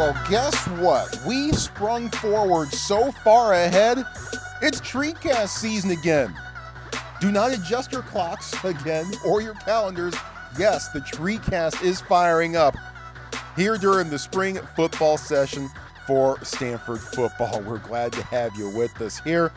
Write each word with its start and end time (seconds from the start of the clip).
Well, 0.00 0.18
guess 0.30 0.66
what? 0.66 1.20
We 1.26 1.52
sprung 1.52 2.08
forward 2.08 2.72
so 2.72 3.12
far 3.12 3.52
ahead, 3.52 3.98
it's 4.62 4.80
TreeCast 4.80 5.50
season 5.50 5.90
again. 5.90 6.34
Do 7.20 7.30
not 7.30 7.52
adjust 7.52 7.92
your 7.92 8.00
clocks 8.00 8.54
again 8.64 9.04
or 9.26 9.42
your 9.42 9.52
calendars. 9.56 10.14
Yes, 10.58 10.88
the 10.88 11.00
TreeCast 11.00 11.84
is 11.84 12.00
firing 12.00 12.56
up 12.56 12.74
here 13.56 13.76
during 13.76 14.08
the 14.08 14.18
spring 14.18 14.58
football 14.74 15.18
session 15.18 15.68
for 16.06 16.42
Stanford 16.42 17.00
football. 17.00 17.60
We're 17.66 17.76
glad 17.76 18.14
to 18.14 18.22
have 18.22 18.56
you 18.56 18.70
with 18.70 18.98
us 19.02 19.18
here. 19.18 19.52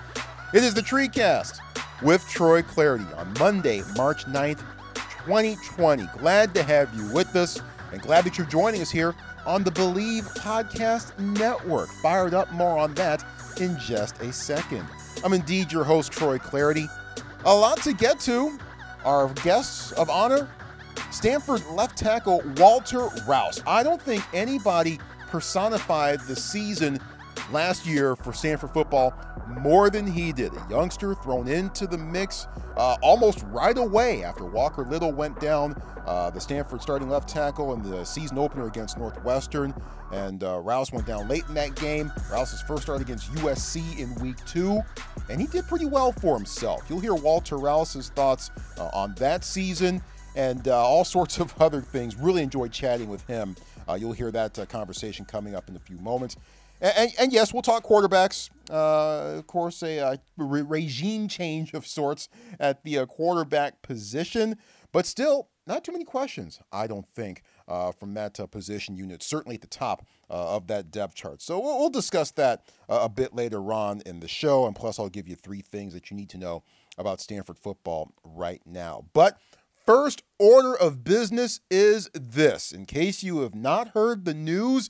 It 0.53 0.61
is 0.61 0.73
the 0.73 0.81
TreeCast 0.81 1.61
with 2.01 2.27
Troy 2.27 2.63
Clardy 2.63 3.17
on 3.17 3.33
Monday, 3.39 3.81
March 3.95 4.25
9th, 4.25 4.59
2020. 4.93 6.05
Glad 6.17 6.53
to 6.53 6.63
have 6.63 6.93
you 6.93 7.07
with 7.13 7.33
us 7.37 7.61
and 7.93 8.01
glad 8.01 8.25
that 8.25 8.37
you're 8.37 8.47
joining 8.47 8.81
us 8.81 8.91
here 8.91 9.15
on 9.45 9.63
the 9.63 9.71
Bleav 9.71 10.23
Podcast 10.37 11.17
Network. 11.19 11.89
Fired 12.01 12.33
up 12.33 12.51
more 12.51 12.77
on 12.77 12.93
that 12.95 13.23
in 13.59 13.77
just 13.79 14.19
a 14.21 14.31
second. 14.31 14.85
I'm 15.23 15.33
indeed 15.33 15.71
your 15.71 15.83
host, 15.83 16.11
Troy 16.11 16.37
Clardy. 16.37 16.89
A 17.45 17.53
lot 17.53 17.81
to 17.83 17.93
get 17.93 18.19
to. 18.21 18.57
Our 19.05 19.27
guests 19.43 19.91
of 19.93 20.09
honor, 20.09 20.49
Stanford 21.11 21.61
left 21.71 21.97
tackle 21.97 22.41
Walter 22.57 23.09
Rouse. 23.27 23.61
I 23.67 23.83
don't 23.83 24.01
think 24.01 24.23
anybody 24.33 24.99
personified 25.29 26.21
the 26.21 26.35
season 26.35 26.99
last 27.53 27.85
year 27.85 28.15
for 28.15 28.33
Stanford 28.33 28.71
football 28.71 29.13
more 29.47 29.89
than 29.89 30.05
he 30.05 30.33
did. 30.33 30.53
A 30.53 30.67
youngster 30.69 31.13
thrown 31.15 31.47
into 31.47 31.87
the 31.87 31.97
mix 31.97 32.47
uh, 32.75 32.97
almost 33.01 33.43
right 33.47 33.77
away 33.77 34.23
after 34.23 34.45
Walker 34.45 34.83
Little 34.83 35.11
went 35.11 35.39
down, 35.39 35.79
uh, 36.05 36.29
the 36.31 36.39
Stanford 36.39 36.81
starting 36.81 37.09
left 37.09 37.29
tackle 37.29 37.73
in 37.73 37.83
the 37.83 38.03
season 38.03 38.37
opener 38.37 38.67
against 38.67 38.97
Northwestern. 38.97 39.73
And 40.11 40.43
uh, 40.43 40.59
Rouse 40.59 40.91
went 40.91 41.07
down 41.07 41.27
late 41.27 41.43
in 41.47 41.53
that 41.55 41.75
game. 41.75 42.11
Rouse's 42.31 42.61
first 42.61 42.83
start 42.83 43.01
against 43.01 43.31
USC 43.33 43.99
in 43.99 44.13
week 44.15 44.43
two, 44.45 44.81
and 45.29 45.39
he 45.39 45.47
did 45.47 45.67
pretty 45.67 45.85
well 45.85 46.11
for 46.11 46.35
himself. 46.35 46.83
You'll 46.89 46.99
hear 46.99 47.15
Walter 47.15 47.57
Rouse's 47.57 48.09
thoughts 48.09 48.51
uh, 48.77 48.89
on 48.93 49.15
that 49.15 49.43
season 49.43 50.01
and 50.35 50.67
uh, 50.67 50.77
all 50.77 51.05
sorts 51.05 51.39
of 51.39 51.53
other 51.61 51.81
things. 51.81 52.15
Really 52.15 52.43
enjoyed 52.43 52.71
chatting 52.71 53.09
with 53.09 53.25
him. 53.27 53.55
Uh, 53.87 53.95
you'll 53.95 54.13
hear 54.13 54.31
that 54.31 54.53
conversation 54.69 55.25
coming 55.25 55.55
up 55.55 55.69
in 55.69 55.75
a 55.75 55.79
few 55.79 55.97
moments. 55.97 56.37
And, 56.83 56.93
and, 56.97 57.11
and, 57.17 57.33
yes, 57.33 57.53
we'll 57.53 57.61
talk 57.61 57.83
quarterbacks. 57.83 58.49
Uh, 58.69 59.37
of 59.37 59.47
course, 59.47 59.81
a, 59.81 59.97
a, 59.99 60.19
regime 60.37 61.29
change 61.29 61.73
of 61.73 61.87
sorts 61.87 62.27
at 62.59 62.83
the 62.83 62.99
uh, 62.99 63.05
quarterback 63.05 63.81
position, 63.81 64.57
but 64.91 65.05
still, 65.05 65.47
not 65.65 65.85
too 65.85 65.93
many 65.93 66.03
questions, 66.03 66.59
I 66.73 66.87
don't 66.87 67.07
think, 67.07 67.43
uh, 67.69 67.93
from 67.93 68.13
that 68.15 68.37
uh, 68.37 68.47
position 68.47 68.97
unit, 68.97 69.23
certainly 69.23 69.55
at 69.55 69.61
the 69.61 69.67
top 69.67 70.05
uh, 70.29 70.55
of 70.55 70.67
that 70.67 70.91
depth 70.91 71.15
chart. 71.15 71.41
So 71.41 71.57
we'll, 71.57 71.79
we'll 71.79 71.89
discuss 71.89 72.31
that 72.31 72.65
uh, 72.89 72.99
a 73.03 73.09
bit 73.09 73.33
later 73.33 73.71
on 73.71 74.01
in 74.05 74.19
the 74.19 74.27
show. 74.27 74.65
And 74.65 74.75
plus, 74.75 74.99
I'll 74.99 75.07
give 75.07 75.27
you 75.27 75.35
three 75.35 75.61
things 75.61 75.93
that 75.93 76.11
you 76.11 76.17
need 76.17 76.29
to 76.31 76.37
know 76.37 76.63
about 76.97 77.21
Stanford 77.21 77.57
football 77.57 78.11
right 78.25 78.61
now. 78.65 79.05
But 79.13 79.39
first 79.85 80.23
order 80.37 80.75
of 80.75 81.05
business 81.05 81.61
is 81.71 82.09
this 82.13 82.73
in 82.73 82.85
case 82.85 83.23
you 83.23 83.39
have 83.39 83.55
not 83.55 83.89
heard 83.89 84.25
the 84.25 84.33
news, 84.33 84.89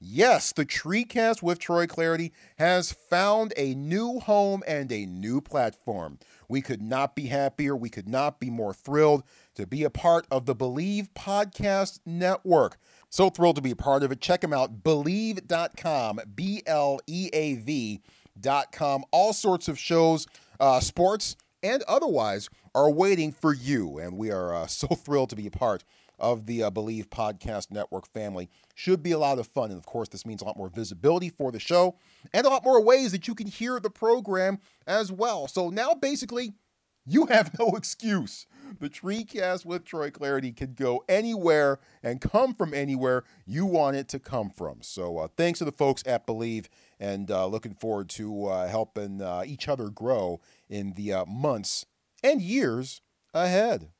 Yes, 0.00 0.52
the 0.52 0.64
TreeCast 0.64 1.42
with 1.42 1.58
Troy 1.58 1.88
Clardy 1.88 2.30
has 2.56 2.92
found 2.92 3.52
a 3.56 3.74
new 3.74 4.20
home 4.20 4.62
and 4.64 4.92
a 4.92 5.06
new 5.06 5.40
platform. 5.40 6.20
We 6.48 6.60
could 6.62 6.80
not 6.80 7.16
be 7.16 7.26
happier. 7.26 7.74
We 7.74 7.90
could 7.90 8.08
not 8.08 8.38
be 8.38 8.48
more 8.48 8.72
thrilled 8.72 9.24
to 9.56 9.66
be 9.66 9.82
a 9.82 9.90
part 9.90 10.24
of 10.30 10.46
the 10.46 10.54
Bleav 10.54 11.08
Podcast 11.16 11.98
Network. 12.06 12.78
So 13.10 13.28
thrilled 13.28 13.56
to 13.56 13.62
be 13.62 13.72
a 13.72 13.76
part 13.76 14.04
of 14.04 14.12
it. 14.12 14.20
Check 14.20 14.42
them 14.42 14.52
out, 14.52 14.84
bleav.com, 14.84 16.20
B 16.32 16.62
L 16.64 17.00
E 17.08 17.28
A 17.32 17.56
V.com. 17.56 19.04
All 19.10 19.32
sorts 19.32 19.66
of 19.66 19.80
shows, 19.80 20.28
uh, 20.60 20.78
sports, 20.78 21.34
and 21.60 21.82
otherwise 21.88 22.48
are 22.72 22.90
waiting 22.90 23.32
for 23.32 23.52
you. 23.52 23.98
And 23.98 24.16
we 24.16 24.30
are 24.30 24.54
uh, 24.54 24.66
so 24.68 24.86
thrilled 24.86 25.30
to 25.30 25.36
be 25.36 25.48
a 25.48 25.50
part 25.50 25.82
of 26.18 26.46
the 26.46 26.62
uh, 26.62 26.70
Bleav 26.70 27.06
Podcast 27.06 27.70
Network 27.70 28.06
family. 28.06 28.48
Should 28.74 29.02
be 29.02 29.12
a 29.12 29.18
lot 29.18 29.38
of 29.38 29.46
fun. 29.46 29.70
And 29.70 29.78
of 29.78 29.86
course, 29.86 30.08
this 30.08 30.26
means 30.26 30.42
a 30.42 30.44
lot 30.44 30.56
more 30.56 30.68
visibility 30.68 31.30
for 31.30 31.52
the 31.52 31.60
show 31.60 31.96
and 32.32 32.46
a 32.46 32.50
lot 32.50 32.64
more 32.64 32.82
ways 32.82 33.12
that 33.12 33.28
you 33.28 33.34
can 33.34 33.46
hear 33.46 33.80
the 33.80 33.90
program 33.90 34.58
as 34.86 35.10
well. 35.12 35.48
So 35.48 35.70
now 35.70 35.94
basically, 35.94 36.54
you 37.08 37.26
have 37.26 37.50
no 37.58 37.70
excuse. 37.70 38.46
The 38.80 38.90
TreeCast 38.90 39.64
with 39.64 39.84
Troy 39.84 40.10
Clardy 40.10 40.54
can 40.54 40.74
go 40.74 41.04
anywhere 41.08 41.78
and 42.02 42.20
come 42.20 42.54
from 42.54 42.74
anywhere 42.74 43.24
you 43.46 43.64
want 43.64 43.96
it 43.96 44.08
to 44.08 44.18
come 44.18 44.50
from. 44.50 44.82
So 44.82 45.18
uh, 45.18 45.28
thanks 45.36 45.58
to 45.60 45.64
the 45.64 45.72
folks 45.72 46.02
at 46.06 46.26
Bleav 46.26 46.66
and 47.00 47.30
uh, 47.30 47.46
looking 47.46 47.74
forward 47.74 48.08
to 48.10 48.46
uh, 48.46 48.68
helping 48.68 49.22
uh, 49.22 49.42
each 49.46 49.68
other 49.68 49.88
grow 49.88 50.40
in 50.68 50.92
the 50.92 51.12
uh, 51.14 51.24
months 51.24 51.86
and 52.22 52.42
years 52.42 53.00
ahead. 53.32 53.90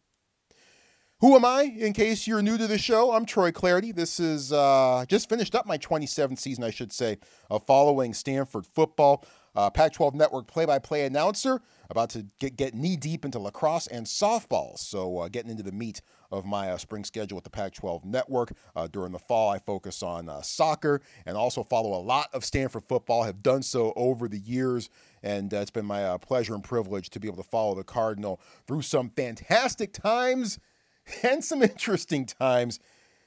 Who 1.21 1.35
am 1.35 1.45
I? 1.45 1.63
In 1.63 1.95
case 1.95 2.29
you're 2.29 2.43
new 2.43 2.57
to 2.57 2.69
the 2.69 2.79
show, 2.79 3.13
I'm 3.13 3.27
Troy 3.27 3.51
Clardy. 3.51 3.93
This 3.93 4.21
is 4.21 4.53
uh, 4.53 5.05
just 5.09 5.29
finished 5.29 5.57
up 5.57 5.67
my 5.67 5.77
27th 5.77 6.39
season, 6.39 6.63
I 6.63 6.71
should 6.71 6.93
say, 6.93 7.19
of 7.51 7.67
following 7.67 8.15
Stanford 8.15 8.65
football. 8.65 9.25
Uh, 9.57 9.69
Pac 9.69 9.95
12 9.95 10.15
Network 10.15 10.47
play 10.47 10.65
by 10.65 10.79
play 10.79 11.05
announcer, 11.05 11.61
about 11.91 12.11
to 12.11 12.27
get, 12.39 12.57
get 12.57 12.73
knee 12.73 12.95
deep 12.95 13.25
into 13.25 13.41
lacrosse 13.41 13.89
and 13.89 14.07
softball. 14.07 14.79
So, 14.79 15.19
uh, 15.19 15.29
getting 15.29 15.51
into 15.51 15.65
the 15.65 15.73
meat 15.73 16.03
of 16.31 16.47
my 16.47 16.71
uh, 16.71 16.77
spring 16.77 17.03
schedule 17.03 17.35
with 17.35 17.43
the 17.43 17.51
Pac 17.51 17.75
12 17.75 18.05
Network. 18.05 18.53
Uh, 18.77 18.87
during 18.87 19.11
the 19.11 19.19
fall, 19.19 19.51
I 19.51 19.59
focus 19.59 20.05
on 20.05 20.29
uh, 20.29 20.43
soccer 20.43 21.01
and 21.27 21.37
also 21.37 21.65
follow 21.65 21.99
a 21.99 22.03
lot 22.03 22.29
of 22.33 22.45
Stanford 22.45 22.85
football, 22.85 23.25
have 23.25 23.43
done 23.43 23.65
so 23.65 23.93
over 23.97 24.29
the 24.29 24.39
years. 24.39 24.89
And 25.25 25.53
uh, 25.53 25.57
it's 25.57 25.73
been 25.73 25.87
my 25.87 26.17
pleasure 26.19 26.55
and 26.55 26.63
privilege 26.63 27.11
to 27.11 27.19
be 27.19 27.27
able 27.27 27.43
to 27.43 27.51
follow 27.51 27.75
the 27.75 27.83
Cardinal 27.83 28.41
through 28.69 28.83
some 28.83 29.11
fantastic 29.11 29.93
times 29.93 30.61
and 31.23 31.45
some 31.45 31.63
interesting 31.63 32.27
times. 32.27 32.81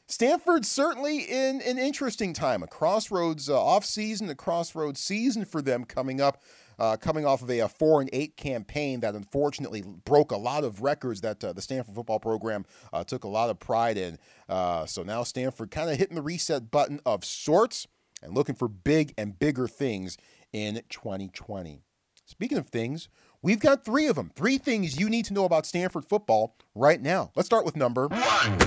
Stanford's 0.08 0.68
certainly 0.68 1.20
in 1.20 1.62
an 1.62 1.78
interesting 1.78 2.34
time, 2.34 2.64
a 2.64 2.68
crossroads 2.68 3.50
uh, 3.50 3.64
off 3.64 3.86
season, 3.86 4.30
a 4.30 4.36
crossroads 4.36 5.00
season 5.00 5.46
for 5.46 5.62
them 5.62 5.86
coming 5.86 6.20
up, 6.20 6.42
uh, 6.78 6.98
coming 6.98 7.26
off 7.26 7.42
of 7.42 7.50
a, 7.50 7.60
a, 7.60 7.70
four 7.70 8.02
and 8.02 8.10
eight 8.12 8.36
campaign 8.36 9.00
that 9.00 9.16
unfortunately 9.16 9.84
broke 10.04 10.32
a 10.32 10.38
lot 10.38 10.66
of 10.66 10.82
records 10.82 11.22
that 11.22 11.42
uh, 11.44 11.54
the 11.54 11.62
Stanford 11.62 11.96
football 11.96 12.20
program 12.20 12.66
uh, 12.92 13.06
took 13.06 13.24
a 13.24 13.28
lot 13.30 13.50
of 13.50 13.58
pride 13.60 13.98
in. 13.98 14.18
Uh, 14.50 14.86
so 14.86 15.02
now 15.02 15.24
Stanford 15.24 15.72
kind 15.72 15.90
of 15.90 15.98
hitting 15.98 16.16
the 16.16 16.22
reset 16.22 16.70
button 16.72 17.00
of 17.06 17.24
sorts 17.24 17.88
and 18.22 18.36
looking 18.36 18.56
for 18.56 18.68
big 18.68 19.14
and 19.18 19.40
bigger 19.40 19.68
things 19.68 20.18
in 20.52 20.82
2020. 20.90 21.84
Speaking 22.32 22.58
of 22.58 22.68
things, 22.68 23.10
We've 23.44 23.60
got 23.60 23.84
three 23.84 24.06
of 24.06 24.16
them. 24.16 24.32
Three 24.36 24.60
things 24.60 25.00
you 25.00 25.10
need 25.10 25.26
to 25.26 25.34
know 25.34 25.46
about 25.46 25.66
Stanford 25.66 26.06
football 26.06 26.56
right 26.76 27.02
now. 27.02 27.32
Let's 27.36 27.48
start 27.48 27.66
with 27.66 27.76
number 27.76 28.08
one. 28.08 28.60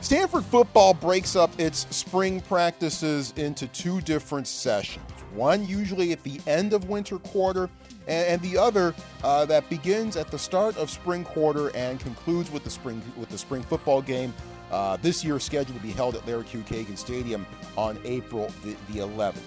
Stanford 0.00 0.44
football 0.44 0.94
breaks 0.94 1.34
up 1.34 1.50
its 1.58 1.88
spring 1.90 2.40
practices 2.42 3.34
into 3.36 3.66
two 3.68 4.00
different 4.02 4.46
sessions. 4.46 5.04
One 5.32 5.66
usually 5.66 6.12
at 6.12 6.22
the 6.22 6.40
end 6.46 6.72
of 6.72 6.88
winter 6.88 7.18
quarter, 7.18 7.68
and, 8.06 8.40
the 8.42 8.56
other 8.56 8.94
uh, 9.24 9.44
that 9.46 9.68
begins 9.68 10.16
at 10.16 10.30
the 10.30 10.38
start 10.38 10.76
of 10.76 10.88
spring 10.88 11.24
quarter 11.24 11.74
and 11.74 11.98
concludes 11.98 12.52
with 12.52 12.62
the 12.62 12.70
spring 12.70 13.02
with 13.16 13.30
the 13.30 13.38
spring 13.38 13.62
football 13.62 14.02
game. 14.02 14.32
Uh, 14.70 14.98
this 14.98 15.24
year 15.24 15.40
scheduled 15.40 15.76
to 15.76 15.82
be 15.82 15.90
held 15.90 16.14
at 16.14 16.24
Laird 16.26 16.46
Q. 16.46 16.62
Cagan 16.62 16.96
Stadium 16.96 17.44
on 17.76 17.98
April 18.04 18.52
the, 18.62 18.76
the 18.92 19.00
11th. 19.00 19.40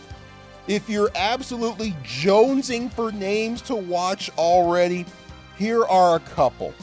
If 0.68 0.90
you're 0.90 1.10
absolutely 1.16 1.92
jonesing 2.04 2.92
for 2.92 3.14
names 3.14 3.62
to 3.64 3.76
watch 3.76 4.30
already, 4.38 5.06
here 5.58 5.86
are 5.86 6.18
a 6.18 6.20
couple. 6.20 6.74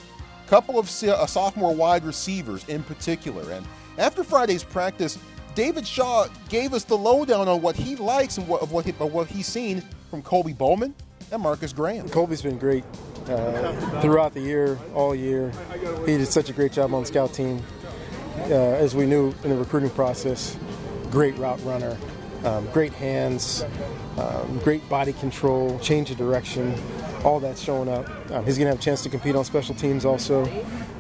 Couple 0.47 0.79
of 0.79 0.87
uh, 1.03 1.27
sophomore 1.27 1.75
wide 1.75 2.03
receivers 2.03 2.67
in 2.69 2.83
particular. 2.83 3.53
And 3.53 3.67
after 3.99 4.25
Friday's 4.25 4.65
practice, 4.65 5.19
David 5.55 5.87
Shaw 5.87 6.29
gave 6.49 6.73
us 6.73 6.85
the 6.85 6.97
lowdown 6.97 7.47
on 7.47 7.61
what 7.61 7.77
he 7.77 7.95
likes 7.97 8.39
and 8.39 8.49
what, 8.49 8.63
of 8.63 8.73
what, 8.73 8.87
he, 8.87 8.93
of 8.93 9.13
what 9.13 9.27
he's 9.27 9.47
seen 9.47 9.83
from 10.11 10.23
Colby 10.23 10.55
Bowman 10.55 10.95
and 11.31 11.43
Marcus 11.43 11.73
Graham. 11.73 12.09
Colby's 12.09 12.43
been 12.43 12.59
great 12.59 12.85
uh, 13.29 14.01
throughout 14.01 14.33
the 14.33 14.41
year, 14.41 14.79
all 14.95 15.15
year. 15.15 15.53
He 16.07 16.17
did 16.17 16.27
such 16.29 16.49
a 16.49 16.53
great 16.55 16.73
job 16.73 16.95
on 16.95 17.03
the 17.03 17.07
scout 17.07 17.35
team. 17.35 17.63
Uh, 18.45 18.55
as 18.55 18.95
we 18.95 19.07
knew 19.07 19.35
in 19.45 19.51
the 19.51 19.57
recruiting 19.57 19.91
process, 19.91 20.57
great 21.11 21.37
route 21.39 21.63
runner, 21.65 21.97
um, 22.45 22.67
great 22.73 22.93
hands, 22.93 23.65
um, 24.19 24.59
great 24.61 24.87
body 24.89 25.13
control, 25.15 25.79
change 25.81 26.11
of 26.11 26.17
direction, 26.17 26.75
all 27.25 27.41
that's 27.41 27.61
showing 27.61 27.89
up. 27.89 28.09
Um, 28.31 28.45
he's 28.45 28.59
going 28.59 28.67
to 28.67 28.73
have 28.73 28.79
a 28.79 28.83
chance 28.83 29.03
to 29.03 29.09
compete 29.09 29.35
on 29.35 29.45
special 29.45 29.75
teams 29.75 30.05
also. 30.05 30.45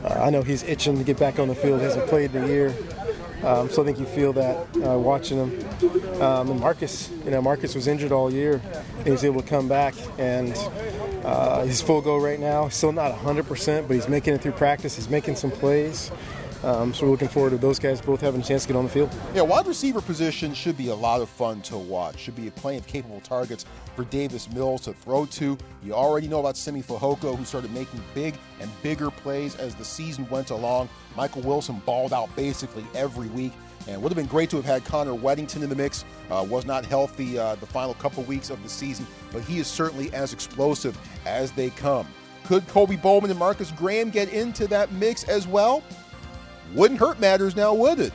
Uh, 0.05 0.20
I 0.23 0.31
know 0.31 0.43
he's 0.43 0.62
itching 0.64 0.96
to 0.99 1.05
get 1.05 1.19
back 1.19 1.38
on 1.38 1.49
the 1.49 1.55
field. 1.55 1.81
He 1.81 1.85
hasn't 1.85 2.06
played 2.08 2.35
in 2.35 2.44
a 2.44 2.46
year. 2.46 2.75
Um, 3.44 3.69
so 3.69 3.82
I 3.82 3.85
think 3.85 3.99
you 3.99 4.06
feel 4.06 4.32
that 4.35 4.56
uh, 4.76 4.99
watching 4.99 5.37
him. 5.37 6.23
Um, 6.23 6.50
and 6.50 6.61
Marcus, 6.61 7.11
you 7.25 7.31
know, 7.31 7.43
Marcus 7.43 7.75
was 7.75 7.87
injured 7.87 8.11
all 8.11 8.32
year. 8.32 8.61
He 9.05 9.11
was 9.11 9.23
able 9.23 9.43
to 9.43 9.47
come 9.47 9.69
back, 9.69 9.94
and 10.17 10.56
uh, 11.25 11.64
he's 11.64 11.82
full 11.82 12.00
go 12.00 12.17
right 12.17 12.40
now. 12.40 12.70
Still 12.70 12.93
not 12.93 13.12
100%, 13.12 13.87
but 13.87 13.94
he's 13.94 14.08
making 14.08 14.32
it 14.32 14.40
through 14.40 14.52
practice. 14.52 14.97
He's 14.97 15.11
making 15.11 15.37
some 15.37 15.50
plays. 15.50 16.11
Um, 16.64 16.94
so 16.94 17.05
we're 17.05 17.12
looking 17.12 17.28
forward 17.28 17.50
to 17.50 17.58
those 17.58 17.78
guys 17.78 18.00
both 18.00 18.22
having 18.22 18.40
a 18.40 18.44
chance 18.44 18.62
to 18.62 18.69
get 18.69 18.76
on 18.76 18.84
the 18.84 18.90
field. 18.90 19.14
Yeah, 19.34 19.43
wide 19.43 19.66
receiver 19.66 20.00
position 20.00 20.55
should 20.55 20.78
be 20.78 20.88
a 20.88 20.94
lot 20.94 21.20
of 21.20 21.28
fun 21.28 21.61
to 21.62 21.76
watch. 21.76 22.19
Should 22.19 22.37
be 22.37 22.49
a 22.49 22.50
plenty 22.50 22.78
of 22.78 22.87
capable 22.87 23.20
targets 23.20 23.66
for 23.94 24.05
Davis 24.06 24.50
Mills 24.50 24.81
to 24.82 24.94
throw 24.94 25.26
to. 25.26 25.58
You 25.82 25.93
already 25.93 26.26
know 26.26 26.40
about 26.40 26.56
Simi 26.56 26.82
Fehoko, 26.82 27.37
who 27.37 27.44
started 27.44 27.70
making 27.75 28.02
big 28.14 28.34
and 28.61 28.70
bigger 28.82 29.11
plays 29.11 29.56
as 29.56 29.75
the 29.75 29.84
season 29.84 30.26
went 30.31 30.49
along. 30.49 30.88
Michael 31.16 31.43
Wilson 31.43 31.82
balled 31.84 32.14
out 32.14 32.34
basically 32.34 32.87
every 32.94 33.28
week. 33.28 33.52
And 33.87 34.02
would 34.02 34.11
have 34.11 34.16
been 34.16 34.25
great 34.25 34.49
to 34.49 34.56
have 34.56 34.64
had 34.64 34.87
Connor 34.87 35.12
Wedington 35.12 35.62
in 35.62 35.69
the 35.69 35.76
mix. 35.76 36.06
Uh, 36.31 36.46
was 36.49 36.64
not 36.64 36.87
healthy 36.87 37.38
uh, 37.38 37.56
the 37.56 37.66
final 37.66 37.93
couple 37.93 38.22
weeks 38.22 38.49
of 38.49 38.62
the 38.62 38.69
season, 38.70 39.06
but 39.31 39.43
he 39.43 39.58
is 39.58 39.66
certainly 39.66 40.11
as 40.14 40.32
explosive 40.32 40.99
as 41.26 41.52
they 41.52 41.69
come. 41.69 42.06
Could 42.44 42.66
Colby 42.69 42.96
Bowman 42.96 43.31
and 43.31 43.38
Marcus 43.38 43.70
Graham 43.72 44.08
get 44.08 44.32
into 44.32 44.66
that 44.69 44.90
mix 44.93 45.25
as 45.25 45.46
well? 45.46 45.82
Wouldn't 46.75 47.00
hurt 47.00 47.20
matters 47.20 47.56
now, 47.56 47.75
would 47.75 48.00
it? 48.00 48.12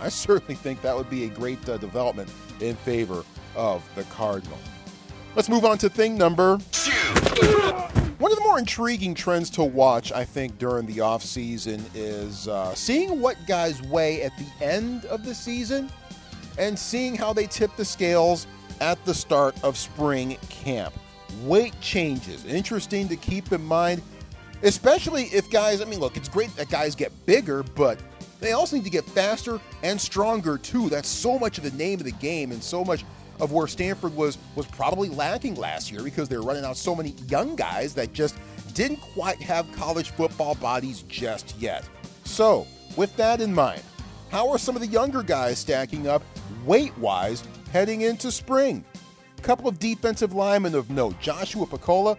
I 0.00 0.08
certainly 0.08 0.54
think 0.54 0.82
that 0.82 0.96
would 0.96 1.10
be 1.10 1.24
a 1.24 1.28
great 1.28 1.68
uh, 1.68 1.76
development 1.78 2.30
in 2.60 2.76
favor 2.76 3.24
of 3.54 3.82
the 3.94 4.04
Cardinal. 4.04 4.58
Let's 5.34 5.48
move 5.48 5.64
on 5.64 5.78
to 5.78 5.88
thing 5.88 6.16
number 6.16 6.58
two. 6.70 6.90
One 8.18 8.30
of 8.30 8.38
the 8.38 8.44
more 8.44 8.58
intriguing 8.58 9.14
trends 9.14 9.50
to 9.50 9.64
watch, 9.64 10.12
I 10.12 10.24
think, 10.24 10.58
during 10.58 10.86
the 10.86 10.98
offseason 10.98 11.82
is 11.94 12.46
uh, 12.46 12.74
seeing 12.74 13.20
what 13.20 13.36
guys 13.48 13.82
weigh 13.82 14.22
at 14.22 14.32
the 14.38 14.64
end 14.64 15.06
of 15.06 15.24
the 15.24 15.34
season 15.34 15.90
and 16.58 16.78
seeing 16.78 17.16
how 17.16 17.32
they 17.32 17.46
tip 17.46 17.74
the 17.76 17.84
scales 17.84 18.46
at 18.80 19.04
the 19.04 19.14
start 19.14 19.56
of 19.64 19.76
spring 19.76 20.36
camp. 20.50 20.94
Weight 21.42 21.74
changes. 21.80 22.44
Interesting 22.44 23.08
to 23.08 23.16
keep 23.16 23.50
in 23.52 23.64
mind, 23.64 24.02
especially 24.62 25.24
if 25.24 25.50
guys, 25.50 25.80
I 25.80 25.84
mean, 25.84 26.00
look, 26.00 26.16
it's 26.16 26.28
great 26.28 26.54
that 26.56 26.70
guys 26.70 26.94
get 26.94 27.12
bigger, 27.26 27.62
but 27.62 27.98
they 28.40 28.52
also 28.52 28.76
need 28.76 28.84
to 28.84 28.90
get 28.90 29.04
faster 29.04 29.60
and 29.82 30.00
stronger 30.00 30.58
too. 30.58 30.88
That's 30.88 31.08
so 31.08 31.38
much 31.38 31.58
of 31.58 31.64
the 31.64 31.70
name 31.72 32.00
of 32.00 32.04
the 32.04 32.12
game 32.12 32.52
and 32.52 32.62
so 32.62 32.84
much 32.84 33.04
of 33.40 33.52
where 33.52 33.66
Stanford 33.66 34.14
was 34.14 34.38
was 34.54 34.66
probably 34.66 35.08
lacking 35.08 35.54
last 35.54 35.90
year 35.90 36.02
because 36.02 36.28
they 36.28 36.36
were 36.36 36.42
running 36.42 36.64
out 36.64 36.76
so 36.76 36.94
many 36.94 37.10
young 37.28 37.56
guys 37.56 37.94
that 37.94 38.12
just 38.12 38.36
didn't 38.74 39.00
quite 39.14 39.40
have 39.40 39.70
college 39.72 40.10
football 40.10 40.54
bodies 40.56 41.02
just 41.02 41.56
yet. 41.58 41.88
So, 42.24 42.66
with 42.96 43.14
that 43.16 43.40
in 43.40 43.52
mind, 43.52 43.82
how 44.30 44.48
are 44.50 44.58
some 44.58 44.76
of 44.76 44.82
the 44.82 44.88
younger 44.88 45.22
guys 45.22 45.58
stacking 45.58 46.08
up 46.08 46.22
weight-wise 46.64 47.44
heading 47.72 48.02
into 48.02 48.30
spring? 48.30 48.84
A 49.38 49.42
couple 49.42 49.68
of 49.68 49.78
defensive 49.78 50.34
linemen 50.34 50.74
of 50.74 50.88
note. 50.90 51.18
Joshua 51.20 51.66
Pakola 51.66 52.16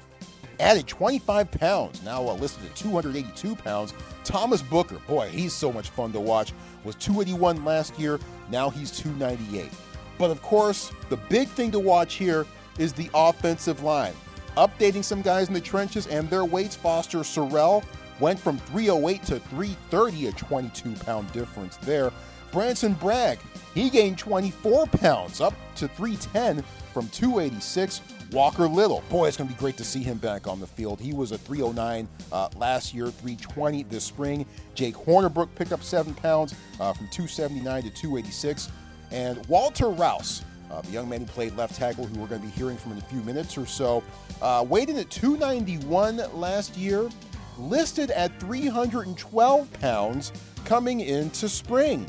added 0.63 0.87
25 0.87 1.51
pounds, 1.51 2.01
now 2.03 2.27
uh, 2.27 2.33
listed 2.33 2.65
at 2.65 2.75
282 2.75 3.55
pounds. 3.55 3.93
Thomas 4.23 4.61
Booker, 4.61 4.97
boy, 5.07 5.27
he's 5.29 5.53
so 5.53 5.71
much 5.71 5.89
fun 5.89 6.11
to 6.13 6.19
watch. 6.19 6.53
Was 6.85 6.95
281 6.95 7.63
last 7.65 7.99
year, 7.99 8.19
now 8.49 8.69
he's 8.69 8.89
298. 8.91 9.69
But 10.17 10.31
of 10.31 10.41
course, 10.41 10.91
the 11.09 11.17
big 11.17 11.49
thing 11.49 11.71
to 11.71 11.79
watch 11.79 12.15
here 12.15 12.45
is 12.79 12.93
the 12.93 13.09
offensive 13.13 13.83
line. 13.83 14.13
Updating 14.57 15.03
some 15.03 15.21
guys 15.21 15.47
in 15.47 15.53
the 15.53 15.61
trenches 15.61 16.07
and 16.07 16.29
their 16.29 16.45
weights, 16.45 16.75
Foster 16.75 17.19
Sarell 17.19 17.83
went 18.19 18.39
from 18.39 18.57
308 18.57 19.23
to 19.23 19.39
330, 19.39 20.27
a 20.27 20.31
22 20.31 20.93
pound 21.03 21.31
difference 21.33 21.77
there. 21.77 22.11
Branson 22.51 22.93
Bragg, 22.93 23.39
he 23.73 23.89
gained 23.89 24.17
24 24.17 24.85
pounds 24.87 25.41
up 25.41 25.55
to 25.75 25.87
310 25.87 26.63
from 26.93 27.09
286. 27.09 28.01
Walker 28.33 28.67
Little, 28.67 29.03
boy, 29.09 29.27
it's 29.27 29.37
going 29.37 29.47
to 29.47 29.53
be 29.53 29.59
great 29.59 29.77
to 29.77 29.83
see 29.83 30.01
him 30.01 30.17
back 30.17 30.47
on 30.47 30.59
the 30.59 30.65
field. 30.65 30.99
He 30.99 31.13
was 31.13 31.31
a 31.31 31.37
309 31.37 32.07
uh, 32.31 32.49
last 32.55 32.91
year, 32.91 33.05
320 33.05 33.83
this 33.83 34.03
spring. 34.03 34.47
Jake 34.73 34.95
Hornibrook 34.95 35.53
picked 35.53 35.71
up 35.71 35.83
seven 35.83 36.15
pounds 36.15 36.55
uh, 36.79 36.93
from 36.93 37.07
279 37.09 37.83
to 37.83 37.89
286. 37.91 38.71
And 39.11 39.45
Walter 39.45 39.89
Rouse, 39.89 40.43
uh, 40.71 40.81
the 40.81 40.89
young 40.89 41.07
man 41.07 41.19
who 41.19 41.27
played 41.27 41.55
left 41.55 41.75
tackle, 41.75 42.07
who 42.07 42.19
we're 42.19 42.25
going 42.25 42.41
to 42.41 42.47
be 42.47 42.53
hearing 42.53 42.75
from 42.75 42.93
in 42.93 42.97
a 42.97 43.01
few 43.01 43.21
minutes 43.21 43.55
or 43.55 43.67
so, 43.67 44.01
uh, 44.41 44.65
weighed 44.67 44.89
in 44.89 44.97
at 44.97 45.11
291 45.11 46.17
last 46.33 46.75
year, 46.75 47.11
listed 47.59 48.09
at 48.09 48.39
312 48.39 49.73
pounds 49.73 50.33
coming 50.65 51.01
into 51.01 51.47
spring. 51.47 52.03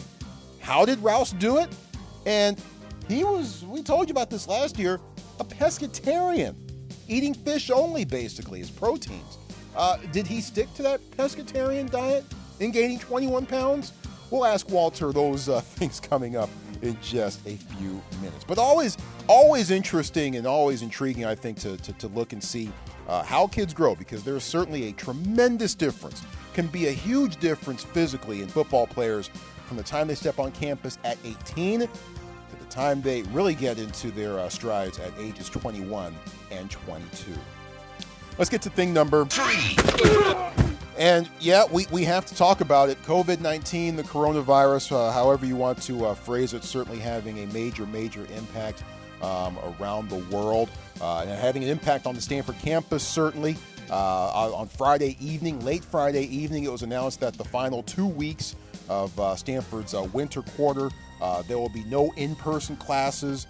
How 0.61 0.87
did 0.87 1.01
Rouse 1.01 1.33
do 1.33 1.59
it? 1.59 1.69
And 2.25 2.59
he 3.09 3.25
was, 3.25 3.63
we 3.67 3.83
told 3.83 4.09
you 4.09 4.13
about 4.13 4.31
this 4.31 4.49
last 4.49 4.79
year, 4.79 4.99
a 5.41 5.45
pescatarian, 5.45 6.55
eating 7.09 7.35
fish 7.35 7.71
only, 7.71 8.05
basically, 8.05 8.61
as 8.61 8.71
proteins. 8.71 9.39
Uh, 9.77 9.97
did 10.13 10.27
he 10.27 10.41
stick 10.41 10.73
to 10.75 10.83
that 10.83 11.01
pescatarian 11.13 11.91
diet 11.91 12.25
in 12.61 12.71
gaining 12.71 12.99
21 12.99 13.47
pounds? 13.47 13.93
We'll 14.31 14.45
ask 14.45 14.69
Walter 14.71 15.13
those 15.13 15.49
uh, 15.49 15.61
things 15.79 16.01
coming 16.01 16.37
up 16.37 16.51
in 16.83 16.97
just 17.03 17.47
a 17.47 17.57
few 17.57 18.01
minutes. 18.21 18.45
But 18.47 18.59
always, 18.59 18.97
always 19.27 19.71
interesting 19.71 20.37
and 20.37 20.47
always 20.47 20.83
intriguing, 20.83 21.25
I 21.25 21.35
think, 21.35 21.59
to, 21.61 21.77
to, 21.77 21.93
to 21.95 22.09
look 22.09 22.33
and 22.33 22.43
see 22.43 22.71
uh, 23.09 23.23
how 23.23 23.47
kids 23.47 23.75
grow 23.75 23.95
because 23.95 24.23
there's 24.23 24.45
certainly 24.45 24.89
a 24.89 24.93
tremendous 24.93 25.75
difference, 25.75 26.23
can 26.53 26.67
be 26.69 26.87
a 26.89 26.93
huge 26.93 27.37
difference 27.37 27.83
physically 27.83 28.43
in 28.43 28.49
football 28.49 28.87
players 28.87 29.31
from 29.67 29.77
the 29.77 29.83
time 29.83 30.07
they 30.07 30.15
step 30.15 30.39
on 30.39 30.53
campus 30.53 30.99
at 31.05 31.19
18 31.25 31.81
to 31.81 31.89
the 32.65 32.75
time 32.75 33.03
they 33.03 33.23
really 33.25 33.55
get 33.55 33.79
into 33.79 34.11
their 34.11 34.39
uh, 34.39 34.49
strides 34.49 34.99
at 34.99 35.13
ages 35.19 35.49
21 35.49 36.15
and 36.51 36.71
22. 36.71 37.33
Let's 38.39 38.51
get 38.51 38.63
to 38.63 38.71
thing 38.71 38.93
number 38.93 39.25
three. 39.27 39.77
And 40.97 41.29
yeah, 41.41 41.65
we, 41.71 41.87
we 41.91 42.05
have 42.05 42.25
to 42.27 42.35
talk 42.35 42.61
about 42.61 42.89
it. 42.89 43.03
COVID 43.03 43.41
19, 43.41 43.97
the 43.97 44.03
coronavirus, 44.05 44.93
uh, 44.93 45.13
however 45.13 45.45
you 45.45 45.57
want 45.57 45.83
to 45.83 46.07
uh, 46.07 46.15
phrase 46.15 46.55
it, 46.55 46.65
certainly 46.65 47.01
having 47.01 47.41
a 47.41 47.47
major, 47.53 47.87
major 47.87 48.27
impact 48.37 48.85
um, 49.23 49.59
around 49.81 50.09
the 50.09 50.25
world 50.35 50.69
uh, 51.01 51.21
and 51.21 51.31
having 51.31 51.65
an 51.65 51.71
impact 51.71 52.07
on 52.07 52.15
the 52.15 52.21
Stanford 52.21 52.59
campus, 52.61 53.07
certainly. 53.07 53.57
Uh, 53.91 54.55
on 54.55 54.67
Friday 54.67 55.17
evening, 55.21 55.63
late 55.65 55.85
Friday 55.85 56.25
evening, 56.25 56.65
it 56.65 56.73
was 56.73 56.83
announced 56.83 57.21
that 57.21 57.35
the 57.35 57.45
final 57.45 57.83
two 57.83 58.07
weeks 58.07 58.57
of 58.89 59.19
uh, 59.19 59.37
Stanford's 59.37 59.95
uh, 59.95 60.03
winter 60.13 60.43
quarter, 60.43 60.91
there 61.49 61.59
will 61.59 61.71
be 61.71 61.85
no 61.85 62.13
in-person 62.17 62.77
classes. 62.77 63.47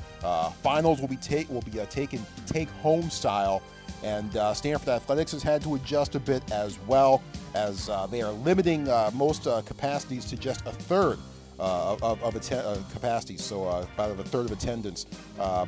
finals 0.62 1.00
will 1.00 1.08
be 1.08 1.16
take 1.16 1.48
will 1.50 1.62
be 1.62 1.72
taken 1.86 2.24
take 2.46 2.68
home 2.82 3.10
style 3.10 3.62
and 4.04 4.36
uh, 4.36 4.52
Stanford 4.52 4.90
Athletics 4.90 5.32
has 5.32 5.42
had 5.42 5.62
to 5.62 5.74
adjust 5.74 6.14
a 6.14 6.20
bit 6.20 6.52
as 6.52 6.78
well, 6.80 7.22
as 7.54 7.88
uh, 7.88 8.06
they 8.06 8.20
are 8.22 8.32
limiting 8.32 8.88
uh, 8.88 9.10
most 9.14 9.46
uh, 9.46 9.62
capacities 9.62 10.26
to 10.26 10.36
just 10.36 10.66
a 10.66 10.72
third. 10.72 11.18
Uh, 11.56 11.96
of, 12.02 12.20
of 12.20 12.34
atten- 12.34 12.58
uh, 12.58 12.82
capacity, 12.92 13.36
so 13.36 13.68
about 13.68 14.10
a 14.18 14.24
third 14.24 14.44
of 14.46 14.50
attendance. 14.50 15.06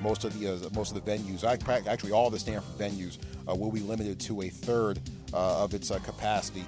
most 0.02 0.24
of 0.24 0.36
the 0.36 0.68
most 0.74 0.92
of 0.92 1.04
the 1.04 1.08
venues, 1.08 1.44
actually 1.44 2.10
all 2.10 2.28
the 2.28 2.40
Stanford 2.40 2.76
venues, 2.76 3.18
will 3.46 3.70
be 3.70 3.78
limited 3.78 4.18
to 4.18 4.42
a 4.42 4.48
third 4.48 4.98
of 5.32 5.74
its 5.74 5.90
capacity 6.02 6.64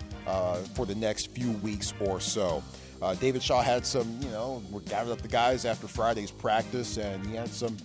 for 0.76 0.86
the 0.86 0.94
next 0.94 1.32
few 1.32 1.50
weeks 1.54 1.92
or 1.98 2.20
so. 2.20 2.62
David 3.20 3.42
Shaw 3.42 3.62
had 3.62 3.86
some, 3.86 4.18
you 4.20 4.30
know, 4.30 4.62
we 4.70 4.80
gathered 4.82 5.12
up 5.12 5.22
the 5.22 5.28
guys 5.28 5.64
after 5.64 5.86
Friday's 5.86 6.30
practice, 6.30 6.96
and 6.96 7.24
he 7.26 7.34
had 7.34 7.48
some 7.48 7.76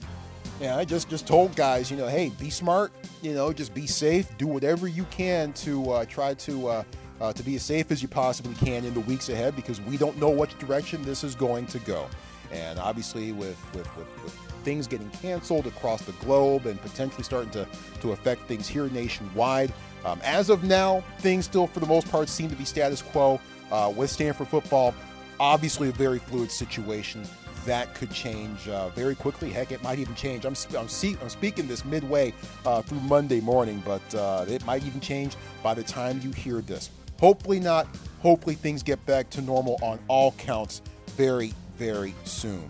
yeah, 0.60 0.78
I 0.78 0.86
just 0.86 1.10
just 1.10 1.28
told 1.28 1.56
guys, 1.56 1.90
you 1.90 1.98
know, 1.98 2.08
hey, 2.08 2.32
be 2.40 2.50
smart, 2.50 2.92
you 3.22 3.34
know, 3.34 3.52
just 3.52 3.74
be 3.74 3.88
safe, 3.88 4.30
do 4.38 4.48
whatever 4.48 4.88
you 4.88 5.06
can 5.06 5.54
to 5.54 5.92
uh, 5.92 6.06
try 6.06 6.34
to 6.36 6.68
uh, 6.68 6.84
uh, 7.20 7.34
to 7.34 7.44
be 7.44 7.56
as 7.56 7.64
safe 7.64 7.92
as 7.92 8.02
you 8.02 8.08
possibly 8.08 8.54
can 8.56 8.86
in 8.86 8.94
the 8.94 9.00
weeks 9.02 9.30
ahead 9.30 9.56
because 9.56 9.82
we 9.82 9.98
don't 9.98 10.18
know 10.20 10.30
which 10.30 10.58
direction 10.60 11.02
this 11.04 11.24
is 11.24 11.36
going 11.36 11.66
to 11.68 11.80
go. 11.80 12.08
And 12.52 12.80
obviously, 12.80 13.32
with 13.32 13.58
with, 13.74 13.98
with, 13.98 14.24
with 14.24 14.34
things 14.64 14.88
getting 14.88 15.10
canceled 15.10 15.68
across 15.68 16.04
the 16.04 16.14
globe 16.14 16.66
and 16.66 16.80
potentially 16.82 17.24
starting 17.24 17.52
to 17.52 17.68
to 18.02 18.12
affect 18.12 18.44
things 18.44 18.68
here 18.68 18.88
nationwide, 18.90 19.74
um, 20.06 20.20
as 20.24 20.50
of 20.50 20.64
now, 20.64 21.04
things 21.20 21.46
still 21.46 21.68
for 21.68 21.80
the 21.80 21.88
most 21.88 22.10
part 22.12 22.30
seem 22.30 22.50
to 22.50 22.56
be 22.56 22.66
status 22.66 23.02
quo 23.02 23.40
uh, 23.72 23.92
with 23.96 24.10
Stanford 24.10 24.48
football. 24.48 24.94
Obviously, 25.40 25.90
a 25.90 25.92
very 25.92 26.20
fluid 26.20 26.52
situation 26.52 27.24
that 27.66 27.94
could 27.96 28.12
change 28.12 28.68
uh, 28.68 28.90
very 28.90 29.16
quickly. 29.16 29.50
Heck, 29.50 29.72
it 29.72 29.82
might 29.84 30.00
even 30.00 30.16
change. 30.16 30.46
I'm, 30.46 30.56
I'm, 30.78 30.88
see, 30.88 31.16
I'm 31.22 31.30
speaking 31.30 31.68
this 31.68 31.86
midway 31.86 32.34
uh, 32.66 32.82
through 32.82 33.00
Monday 33.02 33.40
morning, 33.40 33.82
but 33.86 34.16
uh, 34.16 34.46
it 34.48 34.66
might 34.66 34.84
even 34.84 35.00
change 35.00 35.36
by 35.62 35.74
the 35.74 35.84
time 35.84 36.20
you 36.22 36.32
hear 36.32 36.62
this. 36.62 36.90
Hopefully 37.20 37.60
not. 37.60 37.88
Hopefully 38.22 38.56
things 38.56 38.84
get 38.84 39.04
back 39.06 39.30
to 39.32 39.42
normal 39.42 39.80
on 39.82 40.00
all 40.08 40.34
counts 40.34 40.82
very, 41.16 41.54
very 41.78 42.14
soon. 42.26 42.70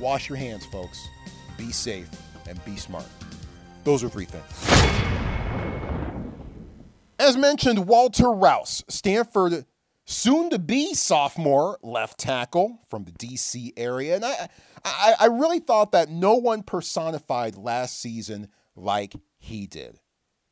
Wash 0.00 0.28
your 0.28 0.36
hands, 0.36 0.66
folks. 0.66 1.06
Be 1.56 1.72
safe 1.72 2.08
and 2.48 2.62
be 2.64 2.76
smart. 2.76 3.06
Those 3.84 4.04
are 4.04 4.08
three 4.08 4.26
things. 4.26 4.44
As 7.18 7.36
mentioned, 7.36 7.86
Walter 7.86 8.30
Rouse, 8.30 8.84
Stanford 8.88 9.64
soon 10.06 10.48
to 10.50 10.58
be 10.58 10.94
sophomore 10.94 11.78
left 11.82 12.18
tackle 12.18 12.78
from 12.88 13.04
the 13.04 13.12
DC 13.12 13.72
area. 13.76 14.14
And 14.14 14.24
I, 14.24 14.48
I, 14.84 15.14
I, 15.20 15.26
really 15.26 15.58
thought 15.58 15.92
that 15.92 16.08
no 16.08 16.36
one 16.36 16.62
personified 16.62 17.56
last 17.56 18.00
season 18.00 18.48
like 18.76 19.14
he 19.38 19.66
did. 19.66 19.98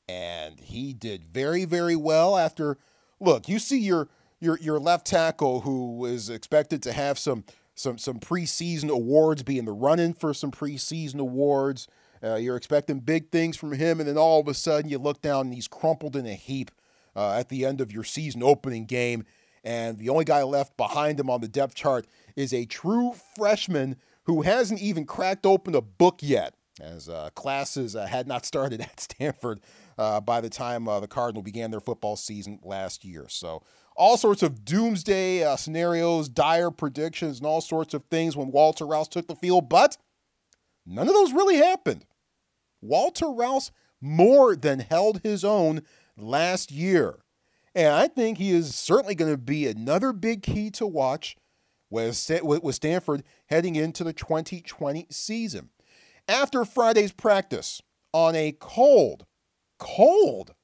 And 0.08 0.58
he 0.58 0.92
did 0.92 1.24
very, 1.24 1.64
very 1.64 1.96
well 1.96 2.36
after. 2.36 2.78
Look, 3.20 3.48
you 3.48 3.58
see 3.58 3.78
your 3.78 4.08
your 4.40 4.58
your 4.58 4.78
left 4.78 5.06
tackle 5.06 5.60
who 5.60 6.04
is 6.04 6.28
expected 6.28 6.82
to 6.82 6.92
have 6.92 7.18
some 7.18 7.44
some 7.74 7.96
some 7.96 8.18
preseason 8.18 8.90
awards, 8.90 9.42
be 9.42 9.58
in 9.58 9.64
the 9.64 9.72
running 9.72 10.12
for 10.12 10.34
some 10.34 10.50
preseason 10.50 11.20
awards. 11.20 11.86
Uh, 12.22 12.36
you're 12.36 12.56
expecting 12.56 13.00
big 13.00 13.30
things 13.30 13.56
from 13.56 13.72
him, 13.72 14.00
and 14.00 14.08
then 14.08 14.18
all 14.18 14.40
of 14.40 14.48
a 14.48 14.54
sudden 14.54 14.90
you 14.90 14.98
look 14.98 15.22
down 15.22 15.46
and 15.46 15.54
he's 15.54 15.68
crumpled 15.68 16.16
in 16.16 16.26
a 16.26 16.34
heap 16.34 16.70
uh, 17.16 17.32
at 17.32 17.48
the 17.48 17.64
end 17.64 17.80
of 17.80 17.92
your 17.92 18.04
season 18.04 18.42
opening 18.42 18.84
game. 18.84 19.24
And 19.64 19.98
the 19.98 20.10
only 20.10 20.26
guy 20.26 20.42
left 20.42 20.76
behind 20.76 21.18
him 21.18 21.30
on 21.30 21.40
the 21.40 21.48
depth 21.48 21.74
chart 21.74 22.06
is 22.36 22.52
a 22.52 22.66
true 22.66 23.14
freshman 23.36 23.96
who 24.24 24.42
hasn't 24.42 24.80
even 24.80 25.06
cracked 25.06 25.46
open 25.46 25.74
a 25.74 25.80
book 25.80 26.18
yet, 26.20 26.54
as 26.80 27.08
uh, 27.08 27.30
classes 27.34 27.96
uh, 27.96 28.06
had 28.06 28.28
not 28.28 28.44
started 28.46 28.82
at 28.82 29.00
Stanford 29.00 29.60
uh, 29.96 30.20
by 30.20 30.40
the 30.40 30.50
time 30.50 30.86
uh, 30.86 31.00
the 31.00 31.08
Cardinal 31.08 31.42
began 31.42 31.70
their 31.70 31.80
football 31.80 32.16
season 32.16 32.58
last 32.62 33.04
year. 33.04 33.26
So, 33.28 33.62
all 33.96 34.16
sorts 34.16 34.42
of 34.42 34.64
doomsday 34.64 35.44
uh, 35.44 35.56
scenarios, 35.56 36.28
dire 36.28 36.72
predictions, 36.72 37.38
and 37.38 37.46
all 37.46 37.60
sorts 37.60 37.94
of 37.94 38.04
things 38.10 38.36
when 38.36 38.50
Walter 38.50 38.86
Rouse 38.86 39.08
took 39.08 39.28
the 39.28 39.36
field, 39.36 39.68
but 39.68 39.96
none 40.84 41.06
of 41.06 41.14
those 41.14 41.32
really 41.32 41.56
happened. 41.56 42.04
Walter 42.82 43.30
Rouse 43.30 43.70
more 44.00 44.56
than 44.56 44.80
held 44.80 45.20
his 45.22 45.44
own 45.44 45.82
last 46.16 46.72
year. 46.72 47.23
And 47.74 47.88
I 47.88 48.08
think 48.08 48.38
he 48.38 48.50
is 48.50 48.74
certainly 48.74 49.14
going 49.14 49.32
to 49.32 49.38
be 49.38 49.66
another 49.66 50.12
big 50.12 50.42
key 50.42 50.70
to 50.72 50.86
watch 50.86 51.36
with 51.90 52.16
Stanford 52.74 53.22
heading 53.46 53.76
into 53.76 54.04
the 54.04 54.12
2020 54.12 55.06
season. 55.10 55.70
After 56.28 56.64
Friday's 56.64 57.12
practice 57.12 57.82
on 58.12 58.34
a 58.34 58.56
cold, 58.58 59.26
cold 59.78 60.54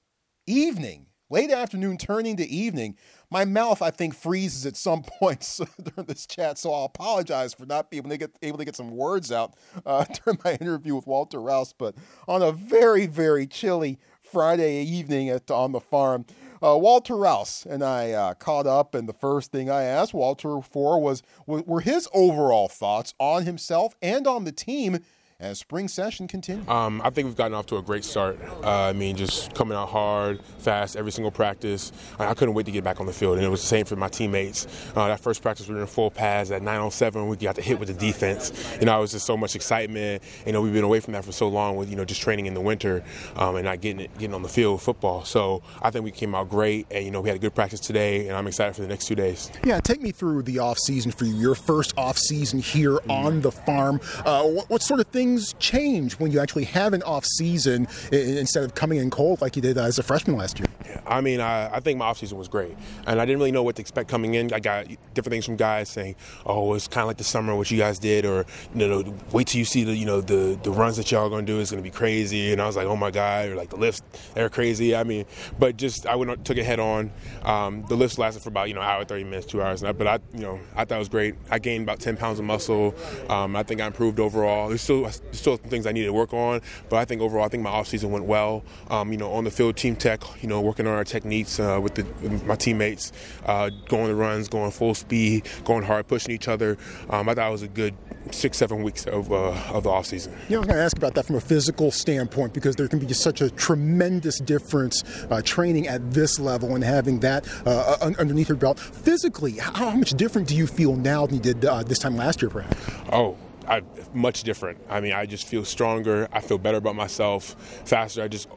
evening, 0.47 1.07
late 1.29 1.51
afternoon 1.51 1.99
turning 1.99 2.37
to 2.37 2.47
evening, 2.47 2.97
my 3.31 3.45
mouth 3.45 3.83
I 3.83 3.91
think 3.91 4.15
freezes 4.15 4.67
at 4.67 4.77
some 4.77 5.03
points 5.21 5.61
during 5.83 6.07
this 6.07 6.27
chat, 6.27 6.59
so 6.59 6.73
I'll 6.73 6.85
apologize 6.85 7.55
for 7.55 7.67
not 7.67 7.91
being 7.91 8.01
able 8.01 8.11
to 8.11 8.17
get 8.17 8.31
able 8.43 8.59
to 8.59 8.65
get 8.65 8.77
some 8.77 8.91
words 8.91 9.31
out 9.31 9.55
uh, 9.85 10.05
during 10.25 10.41
my 10.45 10.55
interview 10.55 10.97
with 10.97 11.07
Walter 11.07 11.41
Rouse. 11.41 11.73
But 11.73 11.95
on 12.27 12.43
a 12.43 12.53
very 12.53 13.07
very 13.07 13.47
chilly 13.47 13.99
Friday 14.23 14.83
evening 14.83 15.29
at 15.29 15.51
on 15.51 15.73
the 15.73 15.81
farm, 15.81 16.25
uh, 16.63 16.77
Walter 16.77 17.17
Rouse 17.17 17.67
and 17.69 17.83
I 17.83 18.13
uh, 18.13 18.35
caught 18.35 18.67
up, 18.67 18.95
and 18.95 19.09
the 19.09 19.13
first 19.15 19.51
thing 19.53 19.71
I 19.71 19.83
asked 19.85 20.15
Walter 20.15 20.61
for 20.61 21.01
was 21.01 21.23
were 21.47 21.81
his 21.81 22.09
overall 22.13 22.69
thoughts 22.69 23.15
on 23.19 23.45
himself 23.45 23.95
and 24.03 24.27
on 24.27 24.45
the 24.45 24.53
team 24.53 25.01
as 25.41 25.59
spring 25.59 25.89
session 25.89 26.29
continues? 26.29 26.69
Um, 26.69 27.01
I 27.03 27.11
think 27.11 27.27
we've 27.27 27.37
gotten 27.37 27.55
off 27.55 27.67
to 27.67 27.79
a 27.79 27.83
great 27.83 28.05
start. 28.05 28.39
Uh, 28.63 28.71
I 28.71 28.93
mean, 28.93 29.17
just 29.17 29.55
coming 29.55 29.77
out 29.77 29.89
hard, 29.89 30.41
fast, 30.59 30.97
every 30.97 31.11
single 31.11 31.31
practice. 31.31 31.93
I, 32.19 32.35
couldn't 32.35 32.55
wait 32.55 32.67
to 32.67 32.73
get 32.73 32.85
back 32.85 33.01
on 33.01 33.07
the 33.07 33.13
field, 33.13 33.39
and 33.39 33.47
it 33.47 33.49
was 33.49 33.61
the 33.61 33.67
same 33.67 33.87
for 33.87 33.97
my 33.97 34.09
teammates. 34.09 34.67
Uh, 34.95 35.09
that 35.09 35.21
first 35.21 35.43
practice, 35.43 35.69
we 35.69 35.75
were 35.75 35.81
in 35.81 35.87
full 35.87 36.11
pads 36.11 36.51
at 36.51 36.63
9:07. 36.63 37.29
We 37.29 37.37
got 37.37 37.57
to 37.57 37.63
hit 37.63 37.79
with 37.79 37.89
the 37.89 37.95
defense. 37.95 38.53
You 38.79 38.87
know, 38.87 38.99
it 38.99 39.01
was 39.01 39.13
just 39.13 39.27
so 39.27 39.37
much 39.37 39.57
excitement. 39.57 40.23
You 40.47 40.53
know, 40.53 40.61
we've 40.61 40.73
been 40.73 40.85
away 40.85 41.01
from 41.01 41.15
that 41.15 41.25
for 41.25 41.33
so 41.33 41.49
long 41.49 41.77
with 41.77 41.91
you 41.91 41.97
know 41.97 42.05
just 42.05 42.21
training 42.21 42.47
in 42.47 42.55
the 42.55 42.61
winter 42.61 43.03
um, 43.37 43.57
and 43.57 43.65
not 43.65 43.81
getting 43.81 44.01
it, 44.01 44.19
getting 44.19 44.35
on 44.35 44.43
the 44.43 44.49
field 44.49 44.83
football. 44.83 45.25
So 45.25 45.63
I 45.83 45.91
think 45.91 46.05
we 46.05 46.11
came 46.11 46.35
out 46.35 46.51
great, 46.51 46.87
and 46.91 47.05
you 47.05 47.11
know, 47.11 47.21
we 47.21 47.29
had 47.29 47.37
a 47.37 47.41
good 47.41 47.55
practice 47.55 47.81
today, 47.81 48.29
and 48.29 48.37
I'm 48.37 48.47
excited 48.47 48.75
for 48.75 48.83
the 48.83 48.89
next 48.89 49.07
two 49.07 49.15
days. 49.15 49.51
Yeah, 49.65 49.81
take 49.81 50.03
me 50.03 50.13
through 50.13 50.43
the 50.43 50.59
off 50.59 50.79
season 50.79 51.13
for 51.13 51.25
you. 51.25 51.35
Your 51.35 51.55
first 51.55 51.97
off 51.97 52.19
season 52.19 52.61
here 52.61 52.99
on 53.09 53.41
the 53.41 53.53
farm. 53.53 54.01
Uh, 54.25 54.45
what, 54.45 54.69
what 54.69 54.83
sort 54.83 55.01
of 55.01 55.07
things 55.07 55.30
change? 55.59 56.01
change 56.01 56.21
when 56.21 56.31
you 56.31 56.41
actually 56.41 56.65
have 56.65 56.93
an 56.93 57.03
off 57.03 57.25
season 57.25 57.87
instead 58.13 58.65
of 58.65 58.75
coming 58.75 58.99
in 58.99 59.11
cold 59.11 59.41
like 59.41 59.57
you 59.57 59.63
did 59.63 59.79
as 59.79 59.99
a 59.99 60.03
freshman 60.03 60.37
last 60.37 60.59
year? 60.59 60.69
I 61.07 61.21
mean, 61.21 61.41
I, 61.41 61.75
I 61.75 61.81
think 61.81 61.99
my 61.99 62.11
offseason 62.11 62.35
was 62.35 62.49
great. 62.49 62.77
And 63.07 63.21
I 63.21 63.25
didn't 63.25 63.39
really 63.39 63.53
know 63.53 63.63
what 63.63 63.77
to 63.77 63.83
expect 63.83 64.09
coming 64.09 64.35
in. 64.35 64.53
I 64.53 64.61
got 64.61 64.87
different 65.15 65.33
things 65.33 65.45
from 65.45 65.57
guys 65.57 65.91
saying, 65.91 66.17
oh, 66.47 66.75
it's 66.75 66.89
kind 66.89 67.03
of 67.03 67.09
like 67.09 67.17
the 67.19 67.25
summer, 67.25 67.55
what 67.55 67.71
you 67.71 67.79
guys 67.79 67.99
did, 67.99 68.25
or, 68.25 68.47
you 68.75 68.87
know, 68.87 69.15
wait 69.33 69.49
till 69.49 69.59
you 69.59 69.65
see 69.65 69.85
the, 69.85 69.95
you 69.95 70.07
know, 70.07 70.21
the, 70.21 70.59
the 70.63 70.71
runs 70.71 70.97
that 70.97 71.11
y'all 71.11 71.27
are 71.27 71.31
going 71.31 71.47
to 71.47 71.53
do 71.53 71.61
is 71.61 71.71
going 71.71 71.83
to 71.83 71.89
be 71.89 71.95
crazy. 71.95 72.53
And 72.53 72.61
I 72.61 72.67
was 72.67 72.77
like, 72.77 72.87
oh 72.87 72.97
my 72.97 73.11
God, 73.11 73.49
or 73.49 73.57
like 73.57 73.71
the 73.71 73.77
lifts, 73.77 74.03
they're 74.35 74.49
crazy. 74.49 74.95
I 74.95 75.05
mean, 75.05 75.25
but 75.59 75.77
just, 75.77 76.07
I 76.07 76.17
went, 76.17 76.45
took 76.45 76.57
it 76.57 76.65
head 76.65 76.81
on. 76.81 77.11
Um, 77.43 77.85
the 77.89 77.97
lifts 77.97 78.19
lasted 78.19 78.43
for 78.43 78.49
about, 78.49 78.69
you 78.69 78.75
know, 78.75 78.81
hour, 78.81 79.05
30 79.05 79.25
minutes, 79.25 79.47
two 79.47 79.63
hours. 79.63 79.83
But 79.83 80.07
I, 80.07 80.19
you 80.35 80.43
know, 80.43 80.61
I 80.75 80.85
thought 80.85 80.97
it 80.97 80.99
was 80.99 81.09
great. 81.09 81.35
I 81.51 81.59
gained 81.59 81.85
about 81.85 82.01
10 82.01 82.17
pounds 82.17 82.39
of 82.39 82.45
muscle. 82.45 82.95
Um, 83.29 83.57
I 83.57 83.63
think 83.63 83.81
I 83.81 83.87
improved 83.87 84.21
overall. 84.21 84.69
There's 84.69 84.83
still, 84.83 85.11
still 85.33 85.57
some 85.59 85.71
things 85.71 85.87
I 85.87 85.93
need 85.93 86.05
to 86.05 86.13
work 86.13 86.33
on, 86.33 86.61
but 86.89 86.97
I 86.97 87.05
think 87.05 87.23
overall, 87.23 87.45
I 87.45 87.49
think 87.49 87.63
my 87.63 87.71
offseason 87.71 88.11
went 88.11 88.25
well. 88.25 88.65
Um, 88.89 89.13
you 89.13 89.19
know, 89.19 89.33
on 89.33 89.45
the 89.45 89.51
field, 89.51 89.77
team 89.77 89.97
tech, 89.97 90.23
you 90.43 90.49
know, 90.49 90.61
working 90.61 90.87
on 90.87 90.95
our 90.95 91.05
techniques 91.05 91.61
uh, 91.61 91.79
with, 91.83 91.95
the, 91.95 92.05
with 92.23 92.45
my 92.45 92.57
teammates, 92.57 93.13
uh, 93.47 93.71
going 93.89 94.09
the 94.09 94.15
runs, 94.15 94.49
going 94.49 94.71
full 94.71 94.95
speed, 94.95 95.49
going 95.65 95.85
hard, 95.85 96.09
pushing 96.09 96.35
each 96.35 96.49
other. 96.49 96.77
Um, 97.09 97.29
I 97.29 97.35
thought 97.35 97.49
it 97.49 97.53
was 97.53 97.63
a 97.63 97.69
good 97.69 97.95
six, 98.31 98.59
seven 98.59 98.83
weeks 98.83 99.07
of, 99.07 99.33
uh, 99.33 99.51
of 99.73 99.85
the 99.85 99.91
offseason. 99.91 100.33
Yeah, 100.49 100.57
I 100.57 100.61
was 100.61 100.67
going 100.67 100.79
to 100.79 100.85
ask 100.85 100.97
about 100.97 101.15
that 101.15 101.27
from 101.27 101.37
a 101.37 101.41
physical 101.41 101.91
standpoint 101.91 102.53
because 102.53 102.77
there 102.77 102.89
can 102.89 102.99
be 102.99 103.07
just 103.07 103.23
such 103.23 103.41
a 103.41 103.51
tremendous 103.51 104.39
difference 104.41 105.05
uh, 105.31 105.41
training 105.43 105.89
at 105.89 106.13
this 106.13 106.39
level 106.39 106.75
and 106.75 106.85
having 106.85 107.21
that 107.21 107.49
uh, 107.67 107.97
underneath 108.19 108.49
your 108.49 108.59
belt. 108.59 108.79
Physically, 108.79 109.53
how 109.53 109.91
much 109.91 110.11
different 110.11 110.49
do 110.49 110.57
you 110.57 110.67
feel 110.67 110.97
now 110.97 111.27
than 111.27 111.37
you 111.37 111.41
did 111.41 111.65
uh, 111.65 111.83
this 111.83 111.99
time 111.99 112.17
last 112.17 112.43
year, 112.43 112.51
perhaps? 112.51 112.77
Oh, 113.13 113.37
I, 113.69 113.83
much 114.13 114.43
different. 114.43 114.79
I 114.89 115.01
mean, 115.01 115.13
I 115.13 115.27
just 115.27 115.47
feel 115.47 115.65
stronger. 115.65 116.29
I 116.33 116.41
feel 116.41 116.59
better 116.59 116.79
about 116.79 116.97
myself, 116.97 117.55
faster. 117.85 118.23
I 118.23 118.29
just 118.29 118.49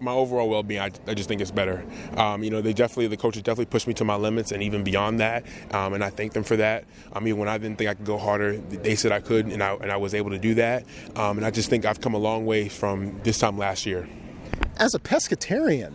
my 0.00 0.12
overall 0.12 0.48
well-being. 0.48 0.80
I, 0.80 0.90
I 1.06 1.14
just 1.14 1.28
think 1.28 1.40
it's 1.40 1.50
better. 1.50 1.84
Um, 2.16 2.42
you 2.42 2.50
know, 2.50 2.60
they 2.60 2.72
definitely 2.72 3.06
the 3.06 3.16
coaches 3.16 3.42
definitely 3.42 3.66
pushed 3.66 3.86
me 3.86 3.94
to 3.94 4.04
my 4.04 4.16
limits 4.16 4.52
and 4.52 4.62
even 4.62 4.82
beyond 4.84 5.20
that, 5.20 5.44
um, 5.72 5.94
and 5.94 6.02
I 6.02 6.10
thank 6.10 6.32
them 6.32 6.44
for 6.44 6.56
that. 6.56 6.84
I 7.12 7.20
mean, 7.20 7.38
when 7.38 7.48
I 7.48 7.58
didn't 7.58 7.78
think 7.78 7.88
I 7.88 7.94
could 7.94 8.06
go 8.06 8.18
harder, 8.18 8.56
they 8.56 8.96
said 8.96 9.12
I 9.12 9.20
could, 9.20 9.46
and 9.46 9.62
I 9.62 9.74
and 9.74 9.92
I 9.92 9.96
was 9.96 10.14
able 10.14 10.30
to 10.30 10.38
do 10.38 10.54
that. 10.54 10.84
Um, 11.16 11.38
and 11.38 11.46
I 11.46 11.50
just 11.50 11.70
think 11.70 11.84
I've 11.84 12.00
come 12.00 12.14
a 12.14 12.18
long 12.18 12.44
way 12.44 12.68
from 12.68 13.20
this 13.22 13.38
time 13.38 13.56
last 13.56 13.86
year. 13.86 14.08
As 14.78 14.94
a 14.94 14.98
pescatarian, 14.98 15.94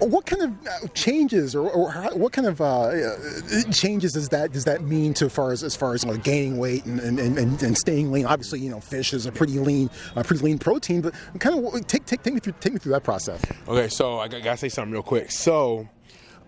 what 0.00 0.26
kind 0.26 0.42
of 0.42 0.66
uh, 0.66 0.88
changes 0.94 1.54
or, 1.54 1.70
or 1.70 1.90
what 2.14 2.32
kind 2.32 2.46
of 2.46 2.60
uh, 2.60 2.88
uh, 2.88 3.62
changes 3.72 4.12
does 4.12 4.28
that 4.28 4.52
does 4.52 4.64
that 4.64 4.82
mean 4.82 5.14
to 5.14 5.28
far 5.30 5.52
as 5.52 5.62
as 5.62 5.74
far 5.76 5.94
as 5.94 6.04
like 6.04 6.22
gaining 6.22 6.58
weight 6.58 6.84
and, 6.84 7.00
and, 7.00 7.18
and, 7.18 7.62
and 7.62 7.78
staying 7.78 8.12
lean? 8.12 8.26
Obviously, 8.26 8.60
you 8.60 8.70
know, 8.70 8.80
fish 8.80 9.12
is 9.12 9.26
a 9.26 9.32
pretty 9.32 9.58
lean, 9.58 9.90
pretty 10.24 10.44
lean 10.44 10.58
protein, 10.58 11.00
but 11.00 11.14
kind 11.38 11.64
of 11.64 11.86
take 11.86 12.04
take 12.04 12.22
take 12.22 12.34
me 12.34 12.40
through 12.40 12.54
take 12.60 12.72
me 12.72 12.78
through 12.78 12.92
that 12.92 13.04
process. 13.04 13.40
Okay, 13.66 13.88
so 13.88 14.18
I 14.18 14.28
gotta 14.28 14.56
say 14.56 14.68
something 14.68 14.92
real 14.92 15.02
quick. 15.02 15.30
So 15.30 15.88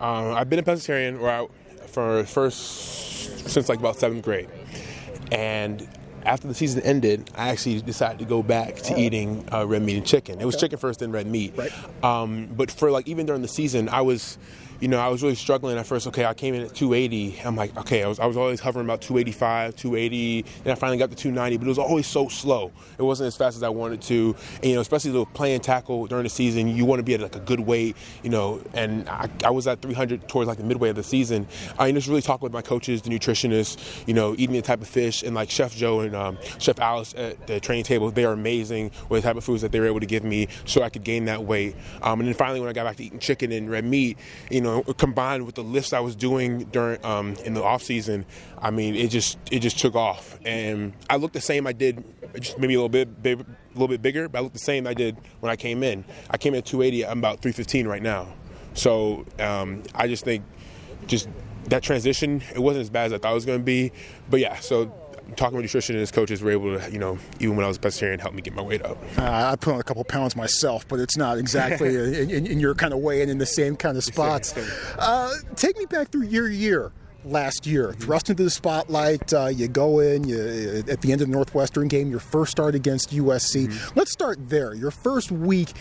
um, 0.01 0.35
I've 0.35 0.51
been 0.51 0.59
a 0.59 0.63
pescatarian 0.63 1.49
for 1.87 2.25
first 2.25 3.49
since 3.49 3.69
like 3.69 3.79
about 3.79 3.97
seventh 3.97 4.25
grade, 4.25 4.49
and 5.33 5.89
after 6.25 6.49
the 6.49 6.55
season 6.55 6.83
ended, 6.83 7.31
I 7.35 7.49
actually 7.49 7.81
decided 7.81 8.19
to 8.19 8.25
go 8.25 8.43
back 8.43 8.77
to 8.77 8.95
oh. 8.95 8.99
eating 8.99 9.47
uh, 9.53 9.67
red 9.67 9.83
meat 9.83 9.97
and 9.97 10.07
chicken. 10.07 10.41
It 10.41 10.45
was 10.45 10.57
chicken 10.57 10.79
first, 10.79 11.01
then 11.01 11.13
red 11.13 11.27
meat. 11.27 11.55
Right. 11.57 11.73
Um, 12.05 12.47
but 12.47 12.71
for 12.71 12.91
like 12.91 13.09
even 13.09 13.27
during 13.27 13.43
the 13.43 13.49
season, 13.49 13.89
I 13.89 14.03
was 14.03 14.39
you 14.81 14.89
know, 14.89 14.99
I 14.99 15.09
was 15.09 15.23
really 15.23 15.35
struggling 15.35 15.77
at 15.77 15.87
first. 15.87 16.07
Okay, 16.07 16.25
I 16.25 16.33
came 16.33 16.55
in 16.55 16.63
at 16.63 16.75
280. 16.75 17.41
I'm 17.45 17.55
like, 17.55 17.77
okay, 17.77 18.03
I 18.03 18.09
was, 18.09 18.19
I 18.19 18.27
was 18.27 18.37
always 18.37 18.61
hovering 18.61 18.87
about 18.87 19.03
285, 19.03 19.77
280. 19.77 20.45
Then 20.65 20.73
I 20.73 20.75
finally 20.75 20.97
got 20.97 21.11
to 21.11 21.17
290, 21.17 21.59
but 21.59 21.67
it 21.67 21.69
was 21.69 21.79
always 21.79 22.07
so 22.07 22.29
slow. 22.29 22.73
It 22.99 23.03
wasn't 23.03 23.27
as 23.27 23.37
fast 23.37 23.57
as 23.57 23.63
I 23.63 23.69
wanted 23.69 24.01
to. 24.03 24.35
And, 24.57 24.65
you 24.65 24.75
know, 24.75 24.81
especially 24.81 25.11
the 25.11 25.27
playing 25.27 25.61
tackle 25.61 26.07
during 26.07 26.25
the 26.25 26.31
season, 26.31 26.69
you 26.69 26.87
want 26.87 26.99
to 26.99 27.03
be 27.03 27.15
at 27.15 27.21
like 27.21 27.37
a 27.37 27.41
good 27.41 27.61
weight, 27.61 27.95
you 28.23 28.31
know. 28.31 28.63
And 28.73 29.07
I, 29.09 29.29
I 29.45 29.51
was 29.51 29.67
at 29.67 29.83
300 29.83 30.29
towards 30.29 30.49
like 30.49 30.59
the 30.59 30.65
midway 30.65 30.89
of 30.89 30.97
the 30.97 31.03
season. 31.03 31.47
I 31.79 31.93
just 31.93 32.09
really 32.09 32.23
talked 32.23 32.43
with 32.43 32.53
my 32.53 32.63
coaches, 32.63 33.03
the 33.03 33.11
nutritionists, 33.11 34.07
you 34.07 34.15
know, 34.15 34.33
eating 34.39 34.55
the 34.55 34.63
type 34.63 34.81
of 34.81 34.89
fish, 34.89 35.23
and 35.23 35.35
like 35.35 35.51
Chef 35.51 35.77
Joe 35.77 36.01
and 36.01 36.17
um, 36.17 36.39
Chef 36.59 36.79
Alice 36.81 37.15
at 37.19 37.47
the 37.47 37.61
training 37.61 37.85
table, 37.85 38.11
they 38.11 38.25
are 38.25 38.33
amazing 38.33 38.93
with 39.11 39.23
the 39.23 39.29
type 39.29 39.37
of 39.37 39.45
foods 39.45 39.61
that 39.61 39.73
they 39.73 39.81
were 39.81 39.87
able 39.87 40.01
to 40.01 40.07
give 40.07 40.25
me 40.25 40.49
so 40.65 40.83
I 40.83 40.89
could 40.89 41.05
gain 41.05 41.27
that 41.27 41.45
weight. 41.45 41.77
Um, 42.03 42.21
and 42.21 42.29
then 42.29 42.35
finally, 42.35 42.61
when 42.61 42.71
I 42.71 42.73
got 42.73 42.85
back 42.85 42.97
to 42.97 43.05
eating 43.05 43.19
chicken 43.19 43.53
and 43.53 43.71
red 43.71 43.85
meat, 43.85 44.17
you 44.51 44.63
know, 44.63 44.70
combined 44.97 45.47
with 45.47 45.55
the 45.55 45.63
lifts 45.63 45.93
I 45.93 46.01
was 46.01 46.15
doing 46.15 46.65
during 46.65 47.05
um, 47.05 47.35
in 47.45 47.55
the 47.55 47.63
off 47.63 47.83
season, 47.83 48.27
I 48.59 48.71
mean, 48.71 48.95
it 48.95 49.09
just 49.09 49.39
it 49.51 49.61
just 49.61 49.79
took 49.79 49.95
off, 49.95 50.39
and 50.45 50.93
I 51.09 51.17
looked 51.17 51.35
the 51.35 51.41
same 51.41 51.67
I 51.67 51.73
did, 51.73 52.05
just 52.39 52.59
maybe 52.59 52.75
a 52.75 52.79
little 52.79 52.89
bit 52.89 53.23
big, 53.23 53.41
a 53.41 53.45
little 53.75 53.89
bit 53.89 54.03
bigger, 54.03 54.29
but 54.29 54.39
I 54.39 54.43
looked 54.43 54.55
the 54.55 54.61
same 54.61 54.87
I 54.87 54.95
did 54.95 55.17
when 55.41 55.51
I 55.51 55.57
came 55.57 55.83
in. 55.83 56.05
I 56.31 56.37
came 56.37 56.55
in 56.55 56.59
at 56.59 56.67
280. 56.67 57.07
I'm 57.07 57.19
about 57.19 57.41
315 57.41 57.87
right 57.87 58.03
now, 58.03 58.29
so 58.75 59.27
um, 59.39 59.83
I 59.95 60.09
just 60.09 60.25
think 60.25 60.45
just 61.07 61.29
that 61.65 61.83
transition 61.83 62.43
it 62.55 62.59
wasn't 62.59 62.83
as 62.83 62.91
bad 62.91 63.07
as 63.07 63.13
I 63.13 63.19
thought 63.19 63.33
it 63.33 63.35
was 63.35 63.47
going 63.47 63.61
to 63.61 63.65
be, 63.65 63.93
but 64.29 64.41
yeah, 64.41 64.57
so 64.57 64.93
talking 65.37 65.57
with 65.57 65.67
nutritionists, 65.67 66.13
coaches 66.13 66.43
were 66.43 66.51
able 66.51 66.79
to, 66.79 66.91
you 66.91 66.99
know, 66.99 67.19
even 67.39 67.57
when 67.57 67.65
I 67.65 67.69
was 67.69 67.77
a 67.77 67.81
pescatarian, 67.81 68.21
help 68.21 68.35
me 68.35 68.43
get 68.43 68.55
my 68.55 68.63
weight 68.63 68.85
up. 68.85 68.99
Uh, 69.19 69.51
I 69.53 69.57
put 69.57 69.75
on 69.75 69.81
a 69.81 69.85
couple 69.85 70.05
pounds 70.05 70.37
myself, 70.37 70.87
but 70.89 71.01
it's 71.01 71.17
not 71.17 71.39
exactly 71.39 71.95
in, 72.21 72.31
in, 72.31 72.47
in, 72.47 72.61
your 72.61 72.75
kind 72.75 72.93
of 72.93 73.01
way 73.01 73.23
and 73.23 73.31
in 73.31 73.39
the 73.39 73.47
same 73.47 73.77
kind 73.77 73.97
of 73.97 74.05
spots. 74.05 74.55
Uh, 74.99 75.33
take 75.57 75.77
me 75.79 75.87
back 75.87 76.11
through 76.11 76.25
your 76.25 76.49
year 76.49 76.93
last 77.25 77.67
year. 77.67 77.93
Thrust 77.93 78.31
into 78.31 78.45
the 78.45 78.51
spotlight, 78.51 79.33
uh, 79.33 79.47
you 79.47 79.69
go 79.69 80.01
in 80.01 80.25
you, 80.25 80.85
at 80.89 81.01
the 81.01 81.13
end 81.13 81.21
of 81.21 81.29
the 81.29 81.33
Northwestern 81.33 81.89
game, 81.89 82.11
your 82.11 82.21
first 82.21 82.51
start 82.51 82.75
against 82.75 83.11
USC. 83.11 83.67
Mm-hmm. 83.67 83.99
Let's 83.99 84.13
start 84.13 84.49
there. 84.49 84.75
Your 84.75 84.91
first 84.91 85.31
week 85.31 85.73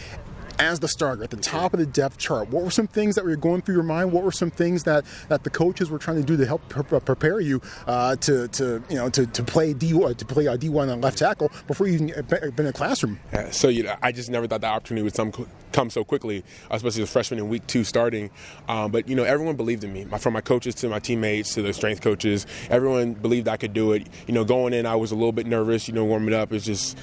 as 0.60 0.80
the 0.80 0.88
starter 0.88 1.24
at 1.24 1.30
the 1.30 1.38
top 1.38 1.74
of 1.74 1.80
the 1.80 1.86
depth 1.86 2.18
chart, 2.18 2.50
what 2.50 2.64
were 2.64 2.72
some 2.72 2.88
things 2.88 3.16
that 3.16 3.26
were 3.26 3.36
going 3.36 3.62
through 3.62 3.76
your 3.76 3.84
mind? 3.84 4.12
What 4.12 4.24
were 4.24 4.32
some 4.32 4.52
things 4.52 4.84
that, 4.84 5.06
that 5.30 5.44
the 5.44 5.50
coaches 5.50 5.90
were 5.90 5.98
trying 5.98 6.18
to 6.18 6.24
do 6.24 6.38
to 6.38 6.46
help 6.46 6.68
pre- 6.68 7.00
prepare 7.00 7.40
you 7.40 7.62
uh, 7.88 8.18
to, 8.18 8.48
to 8.50 8.84
you 8.90 8.96
know 8.96 9.10
to, 9.10 9.26
to 9.26 9.44
play 9.44 9.74
D 9.74 9.92
to 9.92 10.26
play 10.26 10.46
a 10.46 10.58
D 10.58 10.70
one 10.70 10.90
on 10.90 11.02
left 11.02 11.18
tackle 11.18 11.52
before 11.68 11.88
you 11.88 11.94
even 11.94 12.26
been 12.28 12.52
in 12.60 12.68
a 12.68 12.74
classroom? 12.74 13.20
Yeah, 13.34 13.50
so 13.52 13.70
you 13.70 13.84
know, 13.84 13.96
I 14.04 14.12
just 14.12 14.30
never 14.30 14.48
thought 14.48 14.62
the 14.62 14.68
opportunity 14.68 15.04
would 15.04 15.16
some, 15.16 15.32
come 15.72 15.90
so 15.90 16.04
quickly, 16.04 16.44
especially 16.70 17.04
as 17.04 17.10
a 17.10 17.12
freshman 17.12 17.40
in 17.40 17.50
week 17.50 17.66
two 17.68 17.84
starting. 17.84 18.30
Um, 18.68 18.92
but 18.92 19.08
you 19.08 19.16
know, 19.16 19.24
everyone 19.24 19.56
believed 19.56 19.84
in 19.84 19.94
me, 19.94 20.06
from 20.20 20.34
my 20.34 20.42
coaches 20.42 20.76
to 20.76 20.90
my 20.90 21.00
teammates 21.00 21.54
to 21.56 21.62
the 21.62 21.74
strength 21.74 22.02
coaches. 22.02 22.46
Everyone 22.70 23.14
believed 23.14 23.48
I 23.48 23.58
could 23.58 23.74
do 23.74 23.94
it. 23.94 24.08
You 24.28 24.34
know, 24.34 24.44
going 24.44 24.74
in, 24.74 24.86
I 24.86 24.96
was 24.96 25.12
a 25.12 25.16
little 25.16 25.32
bit 25.32 25.48
nervous. 25.48 25.88
You 25.88 25.94
know, 25.94 26.06
warming 26.06 26.34
up. 26.34 26.52
It's 26.52 26.66
just 26.66 26.98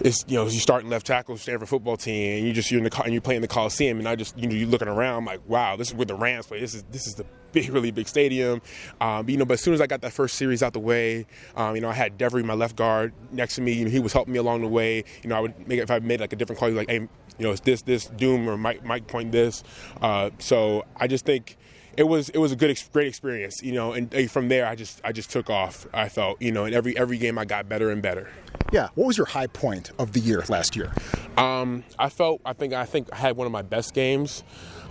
it's 0.00 0.24
you 0.28 0.36
know 0.36 0.44
you 0.44 0.60
starting 0.60 0.90
left 0.90 1.06
tackle 1.06 1.36
Stanford 1.36 1.68
football 1.68 1.96
team 1.96 2.38
and 2.38 2.46
you 2.46 2.52
just 2.52 2.70
you're 2.70 2.78
in 2.78 2.84
the 2.84 3.02
and 3.02 3.12
you're 3.12 3.20
playing 3.20 3.42
the 3.42 3.48
Coliseum 3.48 3.98
and 3.98 4.08
I 4.08 4.16
just 4.16 4.36
you 4.38 4.48
know 4.48 4.54
you're 4.54 4.68
looking 4.68 4.88
around 4.88 5.24
like 5.26 5.40
wow 5.46 5.76
this 5.76 5.88
is 5.88 5.94
where 5.94 6.06
the 6.06 6.14
Rams 6.14 6.46
play. 6.46 6.60
This 6.60 6.74
is 6.74 6.82
this 6.90 7.06
is 7.06 7.14
the 7.14 7.26
big 7.52 7.68
really 7.70 7.90
big 7.90 8.08
stadium. 8.08 8.62
Um, 9.00 9.28
you 9.28 9.36
know 9.36 9.44
but 9.44 9.54
as 9.54 9.60
soon 9.60 9.74
as 9.74 9.80
I 9.80 9.86
got 9.86 10.00
that 10.02 10.12
first 10.12 10.36
series 10.36 10.62
out 10.62 10.72
the 10.72 10.80
way 10.80 11.26
um, 11.56 11.74
you 11.74 11.80
know 11.80 11.88
I 11.88 11.94
had 11.94 12.18
Devery 12.18 12.44
my 12.44 12.54
left 12.54 12.76
guard 12.76 13.12
next 13.30 13.56
to 13.56 13.60
me 13.60 13.72
you 13.72 13.84
know, 13.84 13.90
he 13.90 14.00
was 14.00 14.12
helping 14.12 14.32
me 14.32 14.38
along 14.38 14.62
the 14.62 14.68
way. 14.68 15.04
You 15.22 15.28
know 15.28 15.36
I 15.36 15.40
would 15.40 15.68
make 15.68 15.80
if 15.80 15.90
I 15.90 15.98
made 15.98 16.20
like 16.20 16.32
a 16.32 16.36
different 16.36 16.58
call 16.58 16.68
he's 16.68 16.76
like 16.76 16.90
hey 16.90 17.00
you 17.38 17.46
know 17.46 17.52
it's 17.52 17.60
this 17.60 17.82
this 17.82 18.06
Doom 18.06 18.48
or 18.48 18.56
Mike 18.56 18.84
Mike 18.84 19.06
point 19.06 19.32
this. 19.32 19.62
Uh, 20.00 20.30
so 20.38 20.84
I 20.96 21.06
just 21.06 21.24
think 21.24 21.56
it 22.00 22.08
was 22.08 22.28
it 22.30 22.38
was 22.38 22.50
a 22.50 22.56
good 22.56 22.82
great 22.92 23.06
experience 23.06 23.62
you 23.62 23.72
know 23.72 23.92
and 23.92 24.30
from 24.30 24.48
there 24.48 24.66
I 24.66 24.74
just 24.74 25.00
I 25.04 25.12
just 25.12 25.30
took 25.30 25.50
off 25.50 25.86
I 25.92 26.08
felt 26.08 26.40
you 26.40 26.50
know 26.50 26.64
and 26.64 26.74
every 26.74 26.96
every 26.96 27.18
game 27.18 27.38
I 27.38 27.44
got 27.44 27.68
better 27.68 27.90
and 27.90 28.02
better 28.02 28.28
yeah. 28.72 28.88
What 28.94 29.08
was 29.08 29.16
your 29.18 29.26
high 29.26 29.48
point 29.48 29.90
of 29.98 30.12
the 30.12 30.20
year 30.20 30.44
last 30.48 30.76
year? 30.76 30.92
Um, 31.36 31.82
I 31.98 32.08
felt. 32.08 32.40
I 32.44 32.52
think. 32.52 32.72
I 32.72 32.84
think 32.84 33.08
I 33.12 33.16
had 33.16 33.36
one 33.36 33.46
of 33.46 33.52
my 33.52 33.62
best 33.62 33.94
games. 33.94 34.44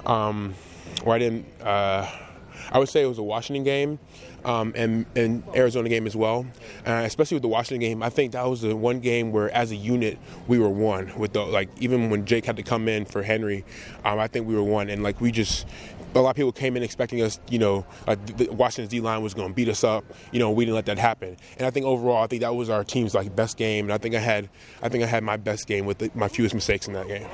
Um, 0.05 0.53
where 1.03 1.15
I 1.15 1.19
didn't. 1.19 1.45
Uh, 1.61 2.09
I 2.71 2.77
would 2.77 2.89
say 2.89 3.01
it 3.01 3.07
was 3.07 3.17
a 3.17 3.23
Washington 3.23 3.63
game. 3.63 3.99
Um, 4.45 4.71
and, 4.73 5.05
and 5.17 5.43
Arizona 5.53 5.89
game 5.89 6.07
as 6.07 6.15
well. 6.15 6.45
Uh, 6.87 7.03
especially 7.05 7.35
with 7.35 7.41
the 7.41 7.49
Washington 7.49 7.81
game, 7.81 8.01
I 8.01 8.09
think 8.09 8.31
that 8.31 8.49
was 8.49 8.61
the 8.61 8.73
one 8.73 9.01
game 9.01 9.33
where, 9.33 9.49
as 9.49 9.71
a 9.71 9.75
unit, 9.75 10.17
we 10.47 10.59
were 10.59 10.69
one. 10.69 11.11
With 11.19 11.33
the 11.33 11.41
like, 11.41 11.67
even 11.81 12.09
when 12.09 12.25
Jake 12.25 12.45
had 12.45 12.55
to 12.55 12.63
come 12.63 12.87
in 12.87 13.03
for 13.03 13.23
Henry, 13.23 13.65
um, 14.05 14.17
I 14.17 14.27
think 14.27 14.47
we 14.47 14.55
were 14.55 14.63
one. 14.63 14.89
And 14.89 15.03
like, 15.03 15.19
we 15.19 15.33
just 15.33 15.67
a 16.15 16.19
lot 16.19 16.31
of 16.31 16.35
people 16.35 16.51
came 16.51 16.75
in 16.75 16.83
expecting 16.83 17.21
us, 17.21 17.39
you 17.49 17.59
know, 17.59 17.85
uh, 18.07 18.15
like 18.17 18.37
the 18.37 18.49
Washington's 18.49 18.89
D 18.89 18.99
line 18.99 19.21
was 19.21 19.33
going 19.33 19.49
to 19.49 19.53
beat 19.53 19.69
us 19.69 19.83
up. 19.83 20.03
You 20.31 20.39
know, 20.39 20.51
we 20.51 20.65
didn't 20.65 20.75
let 20.75 20.85
that 20.87 20.97
happen. 20.97 21.37
And 21.57 21.67
I 21.67 21.69
think 21.69 21.85
overall, 21.85 22.23
I 22.23 22.27
think 22.27 22.41
that 22.41 22.55
was 22.55 22.69
our 22.69 22.83
team's 22.83 23.13
like 23.13 23.35
best 23.35 23.57
game. 23.57 23.85
And 23.85 23.93
I 23.93 23.97
think 23.97 24.15
I 24.15 24.19
had, 24.19 24.49
I 24.81 24.89
think 24.89 25.03
I 25.03 25.07
had 25.07 25.23
my 25.23 25.37
best 25.37 25.67
game 25.67 25.85
with 25.85 25.99
the, 25.99 26.11
my 26.15 26.27
fewest 26.27 26.55
mistakes 26.55 26.87
in 26.87 26.93
that 26.93 27.07
game. 27.07 27.27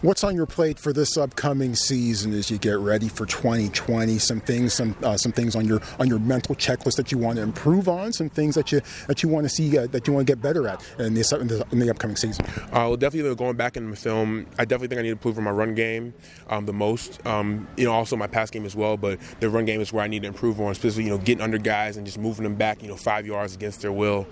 What's 0.00 0.22
on 0.22 0.36
your 0.36 0.46
plate 0.46 0.78
for 0.78 0.92
this 0.92 1.16
upcoming 1.16 1.74
season 1.74 2.32
as 2.32 2.52
you 2.52 2.58
get 2.58 2.78
ready 2.78 3.08
for 3.08 3.26
2020? 3.26 4.20
Some 4.20 4.38
things, 4.38 4.72
some 4.72 4.94
uh, 5.02 5.16
some 5.16 5.32
things 5.32 5.56
on 5.56 5.64
your 5.64 5.82
on 5.98 6.06
your 6.06 6.20
mental 6.20 6.54
checklist 6.54 6.94
that 6.98 7.10
you 7.10 7.18
want 7.18 7.34
to 7.34 7.42
improve 7.42 7.88
on. 7.88 8.12
Some 8.12 8.28
things 8.28 8.54
that 8.54 8.70
you 8.70 8.80
that 9.08 9.24
you 9.24 9.28
want 9.28 9.46
to 9.46 9.48
see 9.48 9.76
uh, 9.76 9.88
that 9.88 10.06
you 10.06 10.12
want 10.12 10.24
to 10.24 10.30
get 10.32 10.40
better 10.40 10.68
at 10.68 10.84
in, 11.00 11.14
this, 11.14 11.32
in, 11.32 11.48
the, 11.48 11.66
in 11.72 11.80
the 11.80 11.90
upcoming 11.90 12.14
season. 12.14 12.46
Uh, 12.46 12.86
well, 12.86 12.96
definitely 12.96 13.34
going 13.34 13.56
back 13.56 13.76
in 13.76 13.90
the 13.90 13.96
film. 13.96 14.46
I 14.56 14.64
definitely 14.64 14.86
think 14.86 15.00
I 15.00 15.02
need 15.02 15.08
to 15.08 15.12
improve 15.14 15.36
on 15.36 15.42
my 15.42 15.50
run 15.50 15.74
game 15.74 16.14
um, 16.48 16.64
the 16.64 16.72
most. 16.72 17.26
Um, 17.26 17.66
you 17.76 17.84
know, 17.84 17.92
also 17.92 18.14
my 18.14 18.28
pass 18.28 18.50
game 18.50 18.66
as 18.66 18.76
well. 18.76 18.96
But 18.96 19.18
the 19.40 19.50
run 19.50 19.64
game 19.64 19.80
is 19.80 19.92
where 19.92 20.04
I 20.04 20.06
need 20.06 20.22
to 20.22 20.28
improve 20.28 20.60
on, 20.60 20.70
especially 20.70 21.06
you 21.06 21.10
know 21.10 21.18
getting 21.18 21.42
under 21.42 21.58
guys 21.58 21.96
and 21.96 22.06
just 22.06 22.18
moving 22.18 22.44
them 22.44 22.54
back. 22.54 22.84
You 22.84 22.88
know, 22.88 22.96
five 22.96 23.26
yards 23.26 23.56
against 23.56 23.82
their 23.82 23.90
will. 23.90 24.28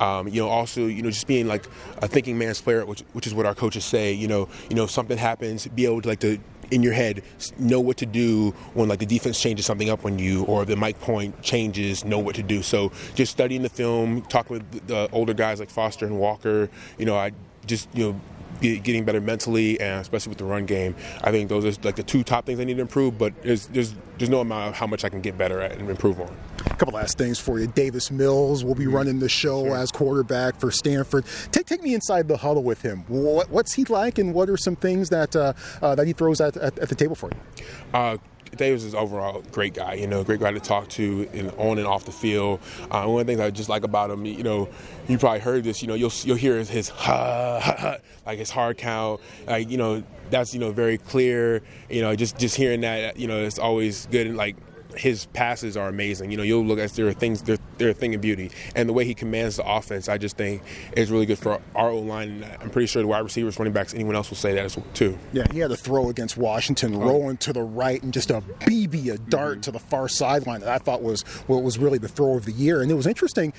Um, 0.00 0.28
you 0.28 0.40
know, 0.40 0.48
also 0.48 0.86
you 0.86 1.02
know 1.02 1.10
just 1.10 1.26
being 1.26 1.46
like 1.46 1.66
a 1.98 2.08
thinking 2.08 2.38
man's 2.38 2.62
player, 2.62 2.86
which 2.86 3.04
which 3.12 3.26
is 3.26 3.34
what 3.34 3.44
our 3.44 3.54
coaches 3.54 3.84
say. 3.84 4.14
You 4.14 4.26
know, 4.26 4.48
you 4.70 4.76
know 4.76 4.84
if 4.84 4.90
something 5.10 5.18
happens, 5.18 5.66
be 5.66 5.84
able 5.86 6.00
to 6.02 6.08
like 6.08 6.20
to 6.20 6.38
in 6.70 6.84
your 6.84 6.92
head 6.92 7.24
know 7.58 7.80
what 7.80 7.96
to 7.96 8.06
do 8.06 8.52
when 8.74 8.88
like 8.88 9.00
the 9.00 9.06
defense 9.06 9.40
changes 9.40 9.66
something 9.66 9.90
up 9.90 10.04
on 10.04 10.20
you 10.20 10.44
or 10.44 10.64
the 10.64 10.76
mic 10.76 11.00
Point 11.00 11.42
changes 11.42 12.04
know 12.04 12.18
what 12.20 12.36
to 12.36 12.44
do. 12.44 12.62
So 12.62 12.92
just 13.16 13.32
studying 13.32 13.62
the 13.62 13.68
film 13.68 14.22
talking 14.22 14.58
with 14.58 14.86
the 14.86 15.08
older 15.10 15.34
guys 15.34 15.58
like 15.58 15.70
Foster 15.70 16.06
and 16.06 16.18
Walker 16.20 16.68
you 16.96 17.06
know 17.06 17.16
I 17.16 17.32
just 17.66 17.88
you 17.92 18.12
know 18.12 18.20
getting 18.60 19.04
better 19.04 19.20
mentally 19.20 19.80
and 19.80 20.00
especially 20.00 20.30
with 20.30 20.38
the 20.38 20.44
run 20.44 20.66
game. 20.66 20.94
I 21.22 21.30
think 21.30 21.48
those 21.48 21.64
are 21.64 21.80
like 21.82 21.96
the 21.96 22.02
two 22.02 22.22
top 22.22 22.46
things 22.46 22.60
I 22.60 22.64
need 22.64 22.74
to 22.74 22.82
improve. 22.82 23.18
But 23.18 23.40
there's 23.42 23.66
there's 23.68 23.94
there's 24.18 24.30
no 24.30 24.40
amount 24.40 24.68
of 24.68 24.74
how 24.74 24.86
much 24.86 25.04
I 25.04 25.08
can 25.08 25.20
get 25.20 25.38
better 25.38 25.60
at 25.60 25.72
and 25.72 25.88
improve 25.88 26.20
on. 26.20 26.34
A 26.66 26.76
couple 26.76 26.94
last 26.94 27.16
things 27.16 27.38
for 27.38 27.58
you. 27.58 27.66
Davis 27.66 28.10
Mills 28.10 28.64
will 28.64 28.74
be 28.74 28.84
mm-hmm. 28.84 28.94
running 28.94 29.18
the 29.18 29.28
show 29.28 29.64
sure. 29.64 29.76
as 29.76 29.90
quarterback 29.90 30.60
for 30.60 30.70
Stanford. 30.70 31.24
Take 31.52 31.66
take 31.66 31.82
me 31.82 31.94
inside 31.94 32.28
the 32.28 32.36
huddle 32.36 32.62
with 32.62 32.82
him. 32.82 33.04
What, 33.08 33.50
what's 33.50 33.74
he 33.74 33.84
like, 33.84 34.18
and 34.18 34.34
what 34.34 34.50
are 34.50 34.56
some 34.56 34.76
things 34.76 35.08
that 35.08 35.34
uh, 35.34 35.52
uh, 35.80 35.94
that 35.94 36.06
he 36.06 36.12
throws 36.12 36.40
at, 36.40 36.56
at, 36.56 36.78
at, 36.78 36.88
the 36.88 36.94
table 36.94 37.14
for 37.14 37.30
you? 37.30 38.18
Davis 38.56 38.84
is 38.84 38.94
overall 38.94 39.42
great 39.52 39.74
guy, 39.74 39.94
you 39.94 40.06
know, 40.06 40.24
great 40.24 40.40
guy 40.40 40.52
to 40.52 40.60
talk 40.60 40.88
to 40.90 41.28
in, 41.32 41.50
on 41.50 41.78
and 41.78 41.86
off 41.86 42.04
the 42.04 42.12
field. 42.12 42.60
Uh, 42.90 43.04
one 43.06 43.20
of 43.20 43.26
the 43.26 43.32
things 43.32 43.40
I 43.40 43.50
just 43.50 43.68
like 43.68 43.84
about 43.84 44.10
him, 44.10 44.24
you 44.24 44.42
know, 44.42 44.68
you 45.08 45.18
probably 45.18 45.40
heard 45.40 45.64
this, 45.64 45.82
you 45.82 45.88
know, 45.88 45.94
you'll 45.94 46.12
you'll 46.24 46.36
hear 46.36 46.56
his, 46.56 46.68
his 46.68 46.88
ha, 46.88 47.60
ha, 47.60 47.76
ha, 47.78 47.96
like 48.26 48.38
his 48.38 48.50
hard 48.50 48.78
count, 48.78 49.20
like 49.46 49.70
you 49.70 49.78
know, 49.78 50.02
that's 50.30 50.52
you 50.54 50.60
know 50.60 50.72
very 50.72 50.98
clear. 50.98 51.62
You 51.88 52.02
know, 52.02 52.14
just 52.16 52.38
just 52.38 52.56
hearing 52.56 52.82
that, 52.82 53.18
you 53.18 53.28
know, 53.28 53.40
it's 53.44 53.58
always 53.58 54.06
good 54.06 54.26
and 54.26 54.36
like 54.36 54.56
his 54.96 55.26
passes 55.26 55.76
are 55.76 55.88
amazing. 55.88 56.30
You 56.30 56.36
know, 56.36 56.42
you'll 56.42 56.64
look 56.64 56.78
at 56.78 56.92
there 56.92 57.08
are 57.08 57.12
things 57.12 57.42
they're, 57.42 57.58
they're 57.78 57.90
a 57.90 57.94
thing 57.94 58.14
of 58.14 58.20
beauty, 58.20 58.50
and 58.74 58.88
the 58.88 58.92
way 58.92 59.04
he 59.04 59.14
commands 59.14 59.56
the 59.56 59.70
offense, 59.70 60.08
I 60.08 60.18
just 60.18 60.36
think 60.36 60.62
is 60.96 61.10
really 61.10 61.26
good 61.26 61.38
for 61.38 61.60
our 61.74 61.90
O 61.90 61.98
line. 61.98 62.44
I'm 62.60 62.70
pretty 62.70 62.86
sure 62.86 63.02
the 63.02 63.08
wide 63.08 63.20
receivers, 63.20 63.58
running 63.58 63.72
backs, 63.72 63.94
anyone 63.94 64.16
else 64.16 64.30
will 64.30 64.36
say 64.36 64.54
that 64.54 64.64
as 64.64 64.76
well 64.76 64.86
too. 64.94 65.18
Yeah, 65.32 65.44
he 65.52 65.58
had 65.58 65.70
a 65.70 65.76
throw 65.76 66.08
against 66.08 66.36
Washington, 66.36 66.94
oh. 66.94 67.00
rolling 67.00 67.36
to 67.38 67.52
the 67.52 67.62
right, 67.62 68.02
and 68.02 68.12
just 68.12 68.30
a 68.30 68.40
BB, 68.60 69.12
a 69.12 69.18
dart 69.18 69.52
mm-hmm. 69.52 69.60
to 69.62 69.70
the 69.70 69.78
far 69.78 70.08
sideline 70.08 70.60
that 70.60 70.68
I 70.68 70.78
thought 70.78 71.02
was 71.02 71.22
what 71.46 71.62
was 71.62 71.78
really 71.78 71.98
the 71.98 72.08
throw 72.08 72.36
of 72.36 72.44
the 72.44 72.52
year, 72.52 72.82
and 72.82 72.90
it 72.90 72.94
was 72.94 73.06
interesting 73.06 73.52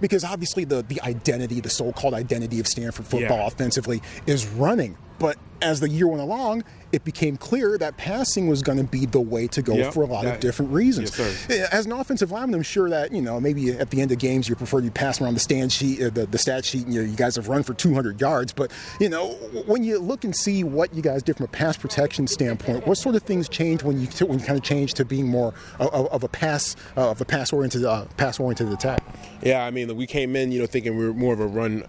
because 0.00 0.24
obviously 0.24 0.64
the 0.64 0.82
the 0.82 1.00
identity, 1.02 1.60
the 1.60 1.70
so-called 1.70 2.14
identity 2.14 2.60
of 2.60 2.66
Stanford 2.66 3.06
football 3.06 3.38
yeah. 3.38 3.46
offensively 3.46 4.02
is 4.26 4.46
running. 4.46 4.96
But 5.18 5.38
as 5.62 5.80
the 5.80 5.88
year 5.88 6.06
went 6.06 6.20
along, 6.20 6.64
it 6.92 7.04
became 7.04 7.36
clear 7.36 7.76
that 7.78 7.96
passing 7.96 8.46
was 8.46 8.62
going 8.62 8.78
to 8.78 8.84
be 8.84 9.06
the 9.06 9.20
way 9.20 9.46
to 9.48 9.62
go 9.62 9.74
yep, 9.74 9.92
for 9.92 10.02
a 10.02 10.06
lot 10.06 10.24
that, 10.24 10.34
of 10.36 10.40
different 10.40 10.72
reasons. 10.72 11.18
Yes, 11.18 11.68
as 11.72 11.86
an 11.86 11.92
offensive 11.92 12.30
lineman, 12.30 12.54
I'm 12.54 12.62
sure 12.62 12.88
that 12.90 13.12
you 13.12 13.20
know 13.20 13.40
maybe 13.40 13.70
at 13.72 13.90
the 13.90 14.00
end 14.00 14.12
of 14.12 14.18
games 14.18 14.48
you 14.48 14.54
prefer 14.54 14.80
you 14.80 14.90
pass 14.90 15.20
around 15.20 15.34
the 15.34 15.40
stand 15.40 15.72
sheet, 15.72 16.00
uh, 16.00 16.10
the, 16.10 16.26
the 16.26 16.38
stat 16.38 16.64
sheet, 16.64 16.84
and 16.84 16.94
you, 16.94 17.02
know, 17.02 17.08
you 17.08 17.16
guys 17.16 17.36
have 17.36 17.48
run 17.48 17.62
for 17.62 17.74
200 17.74 18.20
yards. 18.20 18.52
But 18.52 18.72
you 19.00 19.08
know 19.08 19.32
when 19.66 19.82
you 19.84 19.98
look 19.98 20.24
and 20.24 20.34
see 20.34 20.64
what 20.64 20.94
you 20.94 21.02
guys 21.02 21.22
did 21.22 21.36
from 21.36 21.44
a 21.44 21.48
pass 21.48 21.76
protection 21.76 22.26
standpoint, 22.26 22.86
what 22.86 22.98
sort 22.98 23.14
of 23.14 23.22
things 23.22 23.48
change 23.48 23.82
when 23.82 24.00
you 24.00 24.06
when 24.26 24.38
you 24.38 24.44
kind 24.44 24.58
of 24.58 24.64
change 24.64 24.94
to 24.94 25.04
being 25.04 25.26
more 25.26 25.54
of, 25.78 26.06
of 26.06 26.24
a 26.24 26.28
pass 26.28 26.76
uh, 26.96 27.10
of 27.10 27.20
a 27.20 27.24
pass 27.24 27.52
oriented 27.52 27.84
uh, 27.84 28.04
pass 28.16 28.38
oriented 28.38 28.72
attack? 28.72 29.02
Yeah, 29.42 29.64
I 29.64 29.70
mean 29.70 29.94
we 29.96 30.06
came 30.06 30.36
in 30.36 30.52
you 30.52 30.60
know 30.60 30.66
thinking 30.66 30.96
we 30.96 31.06
were 31.06 31.14
more 31.14 31.34
of 31.34 31.40
a 31.40 31.46
run 31.46 31.84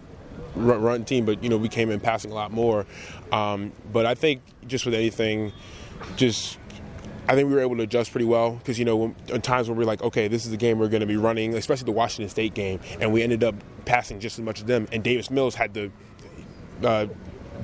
run, 0.56 0.82
run 0.82 1.06
team, 1.06 1.26
but 1.26 1.44
you 1.44 1.50
know 1.50 1.58
we 1.58 1.70
came 1.70 1.90
in 1.90 2.00
passing 2.00 2.32
a 2.32 2.36
lot 2.36 2.52
more. 2.52 2.86
Um, 3.32 3.72
but 3.92 4.06
I 4.06 4.16
think 4.16 4.42
just 4.68 4.86
with 4.86 4.94
anything, 4.94 5.54
just 6.16 6.58
I 7.28 7.36
think 7.36 7.50
we 7.50 7.56
were 7.56 7.62
able 7.62 7.78
to 7.78 7.84
adjust 7.84 8.12
pretty 8.12 8.26
well 8.26 8.52
because 8.52 8.80
you 8.80 8.86
know 8.86 8.96
when, 8.96 9.16
in 9.28 9.42
times 9.42 9.70
when 9.70 9.78
we're 9.78 9.86
like, 9.86 10.02
okay, 10.02 10.28
this 10.28 10.46
is 10.46 10.52
the 10.52 10.58
game 10.58 10.80
we're 10.80 10.88
going 10.88 11.02
to 11.02 11.08
be 11.08 11.18
running, 11.18 11.56
especially 11.56 11.86
the 11.86 11.92
Washington 11.92 12.30
State 12.30 12.54
game, 12.54 12.80
and 13.00 13.12
we 13.12 13.24
ended 13.24 13.44
up 13.44 13.56
passing 13.86 14.20
just 14.20 14.38
as 14.40 14.46
much 14.46 14.60
as 14.60 14.66
them, 14.66 14.88
and 14.92 15.04
Davis 15.04 15.30
Mills 15.30 15.56
had 15.56 15.74
the 15.74 15.92
Uh, 16.84 17.08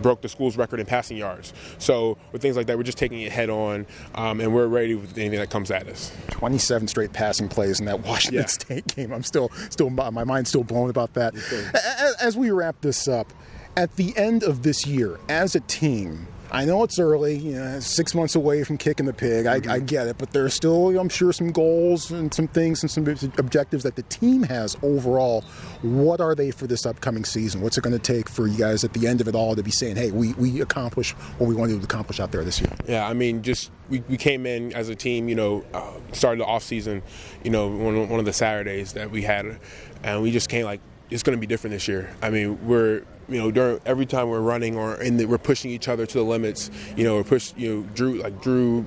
broke 0.02 0.22
the 0.22 0.30
school's 0.30 0.58
record 0.58 0.80
in 0.80 0.86
passing 0.86 1.18
yards. 1.18 1.54
So 1.78 2.18
with 2.32 2.42
things 2.42 2.56
like 2.56 2.68
that, 2.68 2.78
we're 2.78 2.84
just 2.84 2.98
taking 2.98 3.22
it 3.22 3.32
head 3.32 3.50
on, 3.50 3.86
um, 4.16 4.40
and 4.40 4.54
we're 4.54 4.68
ready 4.68 4.96
with 4.96 5.18
anything 5.18 5.40
that 5.40 5.50
comes 5.50 5.72
at 5.72 5.88
us. 5.88 6.12
27 6.32 6.88
straight 6.88 7.14
passing 7.14 7.50
plays 7.50 7.80
in 7.80 7.86
that 7.86 8.00
Washington 8.06 8.42
yeah. 8.42 8.48
State 8.48 8.88
game. 8.96 9.12
I'm 9.12 9.24
still, 9.24 9.50
still, 9.70 9.90
my 9.90 10.24
mind's 10.24 10.50
still 10.50 10.64
blown 10.64 10.90
about 10.90 11.14
that. 11.14 11.36
As, 11.36 12.16
as 12.22 12.38
we 12.38 12.52
wrap 12.52 12.82
this 12.82 13.08
up, 13.08 13.32
at 13.76 13.96
the 13.96 14.16
end 14.16 14.44
of 14.44 14.64
this 14.64 14.86
year, 14.86 15.20
as 15.30 15.56
a 15.56 15.60
team, 15.62 16.28
I 16.54 16.66
know 16.66 16.84
it's 16.84 17.00
early, 17.00 17.36
you 17.36 17.54
know, 17.54 17.80
six 17.80 18.14
months 18.14 18.36
away 18.36 18.64
from 18.64 18.78
kicking 18.78 19.08
the 19.08 19.14
pig. 19.14 19.48
I, 19.48 19.60
mm-hmm. 19.60 19.72
I, 19.72 19.80
get 19.80 20.08
it, 20.08 20.20
but 20.20 20.34
there 20.34 20.46
are 20.46 20.50
still, 20.50 20.98
I'm 21.00 21.10
sure, 21.10 21.34
some 21.34 21.52
goals 21.52 22.12
and 22.12 22.32
some 22.32 22.48
things 22.48 22.84
and 22.84 22.92
some 22.92 23.08
objectives 23.40 23.84
that 23.84 23.96
the 23.96 24.04
team 24.04 24.44
has 24.44 24.78
overall. 24.84 25.42
What 25.82 26.22
are 26.22 26.36
they 26.36 26.52
for 26.52 26.68
this 26.68 26.86
upcoming 26.86 27.26
season? 27.26 27.62
What's 27.62 27.80
it 27.80 27.82
going 27.82 27.98
to 27.98 28.00
take 28.00 28.30
for 28.30 28.46
you 28.46 28.58
guys 28.58 28.84
at 28.84 28.94
the 28.94 29.08
end 29.08 29.20
of 29.20 29.28
it 29.28 29.34
all 29.34 29.56
to 29.56 29.64
be 29.64 29.72
saying, 29.72 29.96
"Hey, 29.96 30.12
we 30.12 30.34
we 30.34 30.62
accomplished 30.62 31.16
what 31.40 31.48
we 31.48 31.56
wanted 31.56 31.80
to 31.80 31.84
accomplish 31.84 32.20
out 32.20 32.32
there 32.32 32.44
this 32.44 32.62
year"? 32.62 32.72
Yeah, 32.88 33.08
I 33.08 33.14
mean, 33.14 33.42
just 33.42 33.72
we, 33.90 34.02
we 34.08 34.18
came 34.18 34.46
in 34.46 34.74
as 34.74 34.90
a 34.90 34.96
team, 34.96 35.28
you 35.28 35.36
know, 35.36 35.66
uh, 35.74 35.94
started 36.12 36.40
the 36.40 36.46
off 36.46 36.62
season, 36.62 37.02
you 37.44 37.50
know, 37.50 37.68
one, 37.68 38.10
one 38.10 38.20
of 38.20 38.26
the 38.26 38.34
Saturdays 38.34 38.94
that 38.94 39.10
we 39.10 39.24
had, 39.24 39.60
and 40.04 40.22
we 40.22 40.30
just 40.30 40.50
came 40.50 40.66
like 40.66 40.82
it's 41.10 41.24
going 41.24 41.36
to 41.36 41.42
be 41.42 41.48
different 41.48 41.74
this 41.74 41.88
year. 41.88 42.14
I 42.22 42.30
mean, 42.30 42.66
we're 42.68 43.04
you 43.30 43.40
know, 43.40 43.52
during 43.52 43.80
every 43.86 44.06
time 44.06 44.30
we're 44.30 44.42
running 44.42 44.78
or 44.78 45.02
in 45.02 45.18
the, 45.18 45.26
we're 45.26 45.38
pushing 45.38 45.72
each 45.72 45.88
other 45.88 46.06
to 46.06 46.18
the 46.18 46.24
limits. 46.24 46.70
You 46.96 47.04
know, 47.04 47.16
we're 47.16 47.24
push. 47.24 47.54
You 47.56 47.76
know, 47.76 47.82
Drew 47.94 48.16
like 48.16 48.42
Drew 48.42 48.86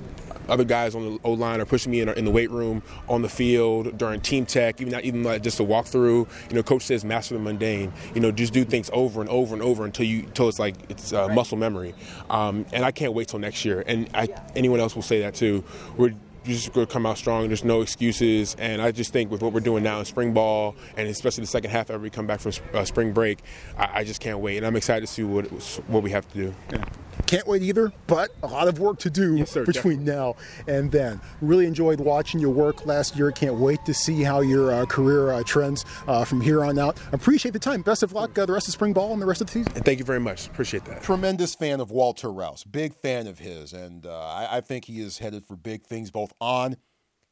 other 0.49 0.63
guys 0.63 0.95
on 0.95 1.03
the 1.03 1.19
O 1.23 1.33
line 1.33 1.59
are 1.61 1.65
pushing 1.65 1.91
me 1.91 2.01
in, 2.01 2.09
in, 2.09 2.25
the 2.25 2.31
weight 2.31 2.49
room, 2.49 2.81
on 3.07 3.21
the 3.21 3.29
field, 3.29 3.97
during 3.97 4.21
team 4.21 4.45
tech, 4.45 4.79
even 4.81 4.91
not 4.91 5.03
even 5.03 5.23
like 5.23 5.43
just 5.43 5.59
a 5.59 5.63
walkthrough. 5.63 6.27
You 6.49 6.55
know, 6.55 6.63
coach 6.63 6.83
says 6.83 7.03
master 7.03 7.35
the 7.35 7.39
mundane. 7.39 7.91
You 8.13 8.21
know, 8.21 8.31
just 8.31 8.53
do 8.53 8.63
things 8.63 8.89
over 8.93 9.21
and 9.21 9.29
over 9.29 9.53
and 9.53 9.63
over 9.63 9.85
until 9.85 10.05
you 10.05 10.21
until 10.21 10.49
it's 10.49 10.59
like 10.59 10.75
it's 10.89 11.13
uh, 11.13 11.27
muscle 11.29 11.57
memory. 11.57 11.93
Um, 12.29 12.65
and 12.71 12.85
I 12.85 12.91
can't 12.91 13.13
wait 13.13 13.27
till 13.27 13.39
next 13.39 13.65
year. 13.65 13.83
And 13.85 14.09
I, 14.13 14.29
anyone 14.55 14.79
else 14.79 14.95
will 14.95 15.01
say 15.01 15.21
that 15.21 15.35
too. 15.35 15.63
We're 15.97 16.13
just 16.55 16.73
going 16.73 16.87
to 16.87 16.91
come 16.91 17.05
out 17.05 17.17
strong. 17.17 17.47
There's 17.47 17.63
no 17.63 17.81
excuses, 17.81 18.55
and 18.59 18.81
I 18.81 18.91
just 18.91 19.13
think 19.13 19.31
with 19.31 19.41
what 19.41 19.53
we're 19.53 19.59
doing 19.59 19.83
now 19.83 19.99
in 19.99 20.05
spring 20.05 20.33
ball, 20.33 20.75
and 20.95 21.07
especially 21.07 21.41
the 21.41 21.47
second 21.47 21.71
half 21.71 21.89
after 21.89 21.99
we 21.99 22.09
come 22.09 22.27
back 22.27 22.39
from 22.39 22.53
uh, 22.73 22.85
spring 22.85 23.13
break, 23.13 23.39
I, 23.77 23.99
I, 23.99 24.03
just 24.03 24.21
can't 24.21 24.39
wait, 24.39 24.57
and 24.57 24.65
I'm 24.65 24.75
excited 24.75 25.05
to 25.05 25.11
see 25.11 25.23
what 25.23 25.47
what 25.87 26.03
we 26.03 26.11
have 26.11 26.27
to 26.31 26.37
do. 26.37 26.55
Yeah. 26.71 26.85
Can't 27.27 27.45
wait 27.45 27.61
either, 27.61 27.91
but 28.07 28.31
a 28.41 28.47
lot 28.47 28.69
of 28.69 28.79
work 28.79 28.99
to 28.99 29.09
do 29.09 29.35
yes, 29.35 29.51
sir, 29.51 29.65
between 29.65 30.05
definitely. 30.05 30.35
now 30.65 30.73
and 30.73 30.91
then. 30.91 31.19
Really 31.41 31.65
enjoyed 31.65 31.99
watching 31.99 32.39
your 32.39 32.51
work 32.51 32.85
last 32.85 33.17
year. 33.17 33.31
Can't 33.31 33.55
wait 33.55 33.83
to 33.85 33.93
see 33.93 34.23
how 34.23 34.39
your 34.39 34.71
uh, 34.71 34.85
career 34.85 35.31
uh, 35.31 35.43
trends 35.43 35.83
uh, 36.07 36.23
from 36.23 36.39
here 36.39 36.63
on 36.63 36.79
out. 36.79 36.97
Appreciate 37.11 37.51
the 37.51 37.59
time. 37.59 37.81
Best 37.81 38.01
of 38.01 38.13
luck 38.13 38.37
uh, 38.39 38.45
the 38.45 38.53
rest 38.53 38.69
of 38.69 38.73
spring 38.73 38.93
ball 38.93 39.11
and 39.11 39.21
the 39.21 39.25
rest 39.25 39.41
of 39.41 39.47
the 39.47 39.53
season. 39.53 39.73
Thank 39.73 39.99
you 39.99 40.05
very 40.05 40.21
much. 40.21 40.47
Appreciate 40.47 40.85
that. 40.85 41.03
Tremendous 41.03 41.53
fan 41.53 41.81
of 41.81 41.91
Walter 41.91 42.31
Rouse. 42.31 42.63
Big 42.63 42.93
fan 42.93 43.27
of 43.27 43.39
his, 43.39 43.73
and 43.73 44.05
uh, 44.05 44.17
I, 44.17 44.57
I 44.57 44.61
think 44.61 44.85
he 44.85 45.01
is 45.01 45.17
headed 45.17 45.45
for 45.45 45.57
big 45.57 45.83
things 45.83 46.11
both 46.11 46.31
on 46.39 46.77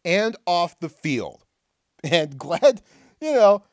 and 0.04 0.36
off 0.46 0.78
the 0.80 0.90
field. 0.90 1.46
And 2.04 2.38
glad, 2.38 2.82
you 3.22 3.34
know, 3.34 3.64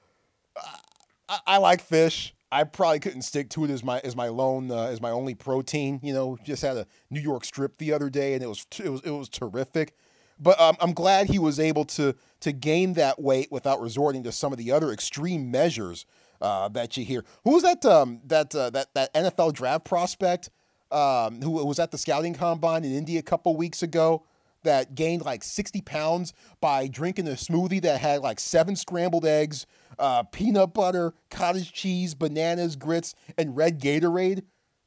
I, 1.28 1.38
I 1.46 1.58
like 1.58 1.80
fish. 1.80 2.32
I 2.52 2.64
probably 2.64 3.00
couldn't 3.00 3.22
stick 3.22 3.48
to 3.50 3.64
it 3.64 3.70
as 3.70 3.82
my 3.82 3.98
as 4.00 4.14
my 4.14 4.28
lone 4.28 4.70
uh, 4.70 4.84
as 4.84 5.00
my 5.00 5.10
only 5.10 5.34
protein. 5.34 5.98
You 6.02 6.12
know, 6.12 6.38
just 6.44 6.60
had 6.60 6.76
a 6.76 6.86
New 7.10 7.20
York 7.20 7.46
strip 7.46 7.78
the 7.78 7.94
other 7.94 8.10
day, 8.10 8.34
and 8.34 8.42
it 8.42 8.46
was 8.46 8.66
it 8.84 8.90
was 8.90 9.00
it 9.00 9.10
was 9.10 9.30
terrific. 9.30 9.96
But 10.38 10.60
um, 10.60 10.76
I'm 10.80 10.92
glad 10.92 11.30
he 11.30 11.38
was 11.38 11.58
able 11.58 11.86
to 11.86 12.14
to 12.40 12.52
gain 12.52 12.92
that 12.94 13.20
weight 13.20 13.50
without 13.50 13.80
resorting 13.80 14.22
to 14.24 14.32
some 14.32 14.52
of 14.52 14.58
the 14.58 14.70
other 14.70 14.92
extreme 14.92 15.50
measures 15.50 16.04
uh, 16.42 16.68
that 16.68 16.96
you 16.98 17.06
hear. 17.06 17.24
Who 17.44 17.52
was 17.52 17.62
that 17.62 17.86
um, 17.86 18.20
that 18.26 18.54
uh, 18.54 18.68
that 18.70 18.92
that 18.92 19.14
NFL 19.14 19.54
draft 19.54 19.86
prospect 19.86 20.50
um, 20.90 21.40
who 21.40 21.50
was 21.50 21.78
at 21.78 21.90
the 21.90 21.98
scouting 21.98 22.34
combine 22.34 22.84
in 22.84 22.92
Indy 22.92 23.16
a 23.16 23.22
couple 23.22 23.56
weeks 23.56 23.82
ago? 23.82 24.26
That 24.64 24.94
gained 24.94 25.24
like 25.24 25.42
60 25.44 25.80
pounds 25.82 26.32
by 26.60 26.88
drinking 26.88 27.28
a 27.28 27.32
smoothie 27.32 27.82
that 27.82 28.00
had 28.00 28.20
like 28.20 28.40
seven 28.40 28.76
scrambled 28.76 29.24
eggs, 29.26 29.66
uh, 29.98 30.22
peanut 30.24 30.74
butter, 30.74 31.14
cottage 31.30 31.72
cheese, 31.72 32.14
bananas, 32.14 32.76
grits, 32.76 33.14
and 33.36 33.56
red 33.56 33.80
Gatorade. 33.80 34.42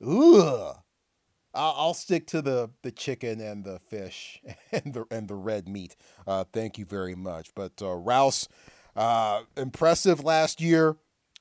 Ugh. 0.05 0.77
I'll, 1.57 1.93
stick 1.93 2.27
to 2.27 2.41
the, 2.41 2.69
the 2.83 2.91
chicken 2.91 3.39
and 3.39 3.63
the 3.63 3.79
fish 3.79 4.41
and 4.73 4.93
the 4.93 5.05
and 5.09 5.27
the 5.27 5.35
red 5.35 5.69
meat. 5.69 5.95
Uh, 6.27 6.43
thank 6.51 6.77
you 6.77 6.85
very 6.85 7.15
much. 7.15 7.51
But 7.55 7.81
uh, 7.81 7.93
Rouse, 7.93 8.49
uh, 8.95 9.43
impressive 9.55 10.23
last 10.23 10.59
year, 10.59 10.97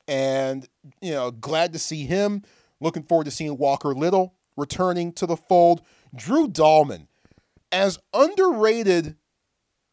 and 0.06 0.68
you 1.00 1.12
know 1.12 1.32
glad 1.32 1.72
to 1.72 1.80
see 1.80 2.04
him. 2.04 2.42
Looking 2.80 3.02
forward 3.02 3.24
to 3.24 3.30
seeing 3.30 3.56
Walker 3.56 3.92
Little 3.92 4.34
returning 4.56 5.12
to 5.14 5.26
the 5.26 5.36
fold. 5.36 5.82
Drew 6.14 6.46
Dalman 6.48 7.08
as 7.74 7.98
underrated 8.14 9.16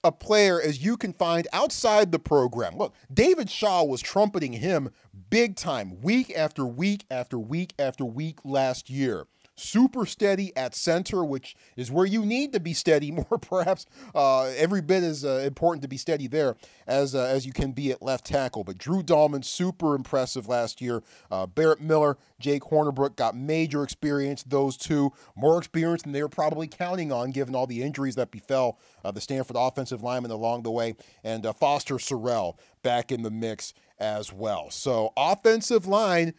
a 0.03 0.11
player 0.11 0.61
as 0.61 0.83
you 0.83 0.97
can 0.97 1.13
find 1.13 1.47
outside 1.51 2.11
the 2.11 2.19
program. 2.19 2.77
Look, 2.77 2.93
David 3.11 3.49
Shaw 3.49 3.83
was 3.83 4.01
trumpeting 4.01 4.53
him 4.53 4.91
big 5.29 5.55
time, 5.55 5.99
week 6.01 6.31
after 6.35 6.65
week 6.65 7.05
after 7.09 7.37
week 7.37 7.73
after 7.79 8.05
week 8.05 8.39
last 8.43 8.89
year 8.89 9.25
super 9.62 10.06
steady 10.06 10.56
at 10.58 10.76
center, 10.76 11.24
which 11.24 11.56
is 11.76 11.91
where 11.91 12.06
you 12.06 12.26
need 12.26 12.54
to 12.54 12.60
be 12.60 12.74
steady 12.74 13.12
more, 13.12 13.38
perhaps 13.39 13.86
uh, 14.15 14.43
every 14.58 14.82
bit 14.82 15.04
as 15.04 15.24
uh, 15.24 15.43
important 15.45 15.82
to 15.82 15.88
be 15.88 15.97
steady 15.97 16.28
there 16.28 16.56
as 16.88 17.15
uh, 17.15 17.24
as 17.24 17.45
you 17.45 17.54
can 17.54 17.71
be 17.71 17.91
at 17.91 18.02
left 18.02 18.26
tackle. 18.26 18.63
But 18.63 18.78
Drew 18.78 19.04
Dalman, 19.04 19.43
super 19.45 19.95
impressive 19.95 20.47
last 20.47 20.82
year. 20.82 21.04
Uh, 21.30 21.45
Barrett 21.45 21.82
Miller, 21.82 22.17
Jake 22.39 22.63
Hornibrook 22.63 23.15
got 23.15 23.36
major 23.36 23.84
experience. 23.84 24.43
Those 24.43 24.78
two 24.78 25.13
more 25.36 25.58
experience 25.58 26.04
than 26.04 26.12
they 26.12 26.21
were 26.21 26.30
probably 26.30 26.67
counting 26.67 27.12
on, 27.12 27.32
given 27.32 27.56
all 27.56 27.67
the 27.67 27.82
injuries 27.84 28.15
that 28.15 28.32
befell 28.32 28.80
uh, 29.04 29.12
the 29.12 29.21
Stanford 29.21 29.56
offensive 29.58 30.02
lineman 30.04 30.32
along 30.32 30.63
the 30.63 30.71
way, 30.71 30.95
and 31.24 31.45
uh, 31.45 31.54
Foster 31.54 31.95
Sarell 31.95 32.58
back 32.84 33.12
in 33.12 33.21
the 33.21 33.32
mix 33.32 33.74
as 34.00 34.34
well. 34.34 34.71
So 34.71 35.13
offensive 35.15 35.86
line 35.86 36.34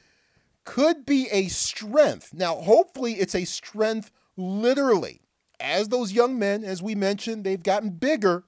could 0.64 1.04
be 1.04 1.28
a 1.30 1.48
strength. 1.48 2.32
Now, 2.34 2.56
hopefully, 2.56 3.14
it's 3.14 3.34
a 3.34 3.44
strength 3.44 4.10
literally. 4.36 5.20
As 5.60 5.88
those 5.88 6.12
young 6.12 6.38
men, 6.38 6.64
as 6.64 6.82
we 6.82 6.94
mentioned, 6.94 7.44
they've 7.44 7.62
gotten 7.62 7.90
bigger. 7.90 8.44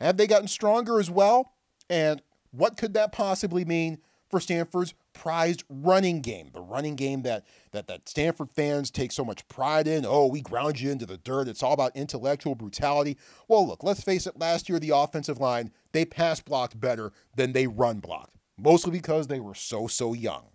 Have 0.00 0.16
they 0.16 0.26
gotten 0.26 0.48
stronger 0.48 0.98
as 0.98 1.10
well? 1.10 1.52
And 1.90 2.22
what 2.50 2.76
could 2.76 2.94
that 2.94 3.12
possibly 3.12 3.64
mean 3.64 3.98
for 4.30 4.40
Stanford's 4.40 4.94
prized 5.12 5.64
running 5.68 6.20
game? 6.20 6.50
The 6.52 6.60
running 6.60 6.96
game 6.96 7.22
that 7.22 7.44
that 7.72 7.86
that 7.86 8.08
Stanford 8.08 8.50
fans 8.50 8.90
take 8.90 9.12
so 9.12 9.24
much 9.24 9.46
pride 9.48 9.86
in. 9.86 10.06
Oh, 10.06 10.26
we 10.26 10.40
ground 10.40 10.80
you 10.80 10.90
into 10.90 11.06
the 11.06 11.18
dirt. 11.18 11.48
It's 11.48 11.62
all 11.62 11.72
about 11.72 11.96
intellectual 11.96 12.54
brutality. 12.54 13.18
Well, 13.46 13.66
look, 13.66 13.82
let's 13.84 14.02
face 14.02 14.26
it, 14.26 14.38
last 14.38 14.68
year 14.68 14.78
the 14.78 14.96
offensive 14.96 15.40
line, 15.40 15.70
they 15.92 16.04
pass 16.04 16.40
blocked 16.40 16.80
better 16.80 17.12
than 17.36 17.52
they 17.52 17.66
run 17.66 18.00
blocked. 18.00 18.36
Mostly 18.58 18.92
because 18.92 19.26
they 19.26 19.40
were 19.40 19.54
so 19.54 19.86
so 19.86 20.12
young. 20.14 20.51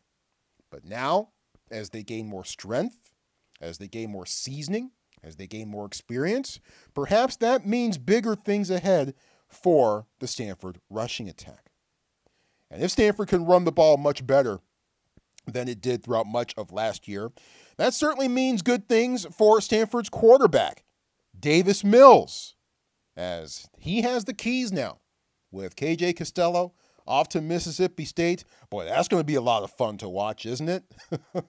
But 0.72 0.86
now, 0.86 1.30
as 1.72 1.90
they 1.90 2.04
gain 2.04 2.28
more 2.28 2.46
strength, 2.46 3.12
as 3.62 3.78
they 3.78 3.88
gain 3.88 4.12
more 4.12 4.26
seasoning, 4.26 4.92
as 5.24 5.36
they 5.36 5.48
gain 5.48 5.70
more 5.70 5.86
experience, 5.86 6.60
perhaps 6.94 7.36
that 7.38 7.66
means 7.66 7.98
bigger 7.98 8.36
things 8.36 8.70
ahead 8.70 9.14
for 9.48 10.08
the 10.20 10.28
Stanford 10.28 10.80
rushing 10.90 11.28
attack. 11.28 11.72
And 12.70 12.84
if 12.84 12.92
Stanford 12.92 13.30
can 13.30 13.46
run 13.46 13.64
the 13.64 13.72
ball 13.72 13.98
much 13.98 14.26
better 14.26 14.60
than 15.46 15.68
it 15.68 15.82
did 15.82 16.04
throughout 16.04 16.28
much 16.28 16.54
of 16.58 16.72
last 16.72 17.08
year, 17.08 17.32
that 17.78 17.94
certainly 17.94 18.28
means 18.28 18.62
good 18.62 18.90
things 18.90 19.26
for 19.32 19.62
Stanford's 19.62 20.10
quarterback, 20.10 20.84
Davis 21.40 21.84
Mills, 21.84 22.56
as 23.16 23.70
he 23.78 24.02
has 24.02 24.26
the 24.26 24.34
keys 24.34 24.72
now 24.72 25.00
with 25.52 25.76
KJ 25.76 26.18
Costello 26.18 26.74
off 27.08 27.30
to 27.30 27.42
Mississippi 27.42 28.06
State. 28.06 28.44
Boy, 28.70 28.86
that's 28.86 29.08
going 29.08 29.22
to 29.22 29.26
be 29.26 29.36
a 29.36 29.42
lot 29.42 29.64
of 29.64 29.72
fun 29.72 29.98
to 29.98 30.10
watch, 30.10 30.46
isn't 30.46 30.70
it? 30.70 30.84
and 31.34 31.44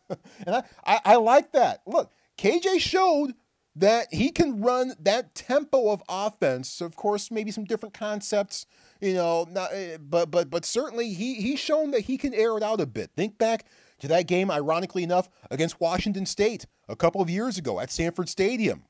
I, 0.46 0.62
I, 0.84 1.00
I 1.04 1.16
like 1.16 1.52
that. 1.52 1.82
Look, 1.86 2.12
KJ 2.38 2.80
showed 2.80 3.34
that 3.76 4.12
he 4.12 4.30
can 4.30 4.60
run 4.60 4.92
that 4.98 5.34
tempo 5.34 5.90
of 5.90 6.02
offense. 6.08 6.80
Of 6.80 6.96
course, 6.96 7.30
maybe 7.30 7.50
some 7.50 7.64
different 7.64 7.94
concepts, 7.94 8.66
you 9.00 9.14
know, 9.14 9.46
not, 9.50 9.70
eh, 9.72 9.98
but 10.00 10.30
but 10.30 10.50
but 10.50 10.64
certainly 10.64 11.12
he 11.12 11.34
he's 11.34 11.60
shown 11.60 11.92
that 11.92 12.02
he 12.02 12.18
can 12.18 12.34
air 12.34 12.56
it 12.56 12.62
out 12.62 12.80
a 12.80 12.86
bit. 12.86 13.10
Think 13.16 13.38
back 13.38 13.66
to 14.00 14.08
that 14.08 14.26
game, 14.26 14.50
ironically 14.50 15.02
enough, 15.02 15.28
against 15.50 15.80
Washington 15.80 16.26
State 16.26 16.66
a 16.88 16.96
couple 16.96 17.20
of 17.20 17.30
years 17.30 17.56
ago 17.58 17.78
at 17.78 17.90
Stanford 17.90 18.28
Stadium, 18.28 18.84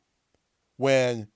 when 0.76 1.28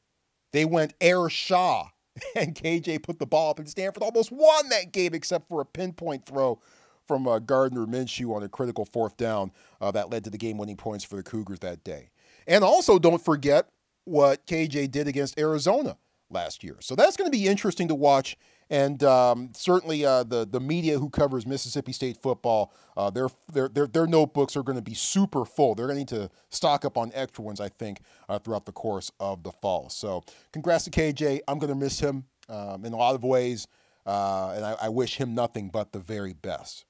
they 0.53 0.65
went 0.65 0.95
air 1.01 1.29
Shaw 1.29 1.89
and 2.37 2.55
KJ 2.55 3.03
put 3.03 3.19
the 3.19 3.27
ball 3.27 3.51
up, 3.51 3.59
and 3.59 3.69
Stanford 3.69 4.03
almost 4.03 4.31
won 4.33 4.69
that 4.69 4.93
game 4.93 5.15
except 5.15 5.49
for 5.49 5.61
a 5.61 5.65
pinpoint 5.65 6.27
throw 6.27 6.61
from 7.07 7.27
uh, 7.27 7.39
Gardner 7.39 7.87
Minshew 7.87 8.35
on 8.35 8.43
a 8.43 8.49
critical 8.49 8.85
fourth 8.85 9.17
down 9.17 9.51
uh, 9.81 9.91
that 9.91 10.11
led 10.11 10.25
to 10.25 10.31
the 10.31 10.39
game 10.39 10.59
winning 10.59 10.77
points 10.77 11.05
for 11.05 11.17
the 11.17 11.23
Cougars 11.23 11.61
that 11.61 11.83
day. 11.85 12.11
And 12.47 12.65
also, 12.65 12.99
don't 12.99 13.23
forget 13.23 13.69
what 14.05 14.47
KJ 14.47 14.91
did 14.91 15.09
against 15.09 15.39
Arizona 15.39 15.97
last 16.33 16.65
year. 16.65 16.77
So 16.81 16.95
that's 16.95 17.17
going 17.17 17.31
to 17.31 17.37
be 17.37 17.47
interesting 17.47 17.89
to 17.89 17.95
watch 17.95 18.37
and 18.73 19.05
um, 19.05 19.51
certainly 19.55 20.03
uh, 20.07 20.23
the 20.23 20.47
the 20.47 20.59
media 20.59 20.99
who 20.99 21.11
covers 21.11 21.47
Mississippi 21.47 21.93
State 21.93 22.17
football, 22.17 22.73
uh, 22.97 23.11
their, 23.11 23.29
their 23.53 23.69
their 23.69 23.87
their 23.87 24.07
notebooks 24.07 24.57
are 24.57 24.63
going 24.63 24.79
to 24.79 24.83
be 24.83 24.95
super 24.95 25.45
full. 25.45 25.75
They're 25.75 25.87
going 25.87 26.07
to 26.07 26.17
need 26.17 26.23
to 26.23 26.31
stock 26.49 26.87
up 26.87 26.97
on 26.97 27.13
extra 27.15 27.45
ones, 27.45 27.61
I 27.61 27.69
think, 27.69 28.01
uh, 28.31 28.39
throughout 28.39 28.65
the 28.65 28.73
course 28.73 29.13
of 29.21 29.43
the 29.43 29.53
fall. 29.53 29.91
So, 29.91 30.25
congrats 30.55 30.85
to 30.85 30.91
KJ. 30.91 31.41
I'm 31.47 31.59
going 31.59 31.69
to 31.69 31.79
miss 31.79 32.01
him 32.01 32.25
um, 32.49 32.87
in 32.87 32.95
a 32.95 32.97
lot 32.97 33.15
of 33.15 33.23
ways, 33.23 33.69
uh, 34.07 34.55
and 34.57 34.65
I, 34.65 34.77
I 34.85 34.89
wish 34.89 35.19
him 35.19 35.35
nothing 35.35 35.69
but 35.69 35.93
the 35.93 35.99
very 35.99 36.33
best. 36.33 36.87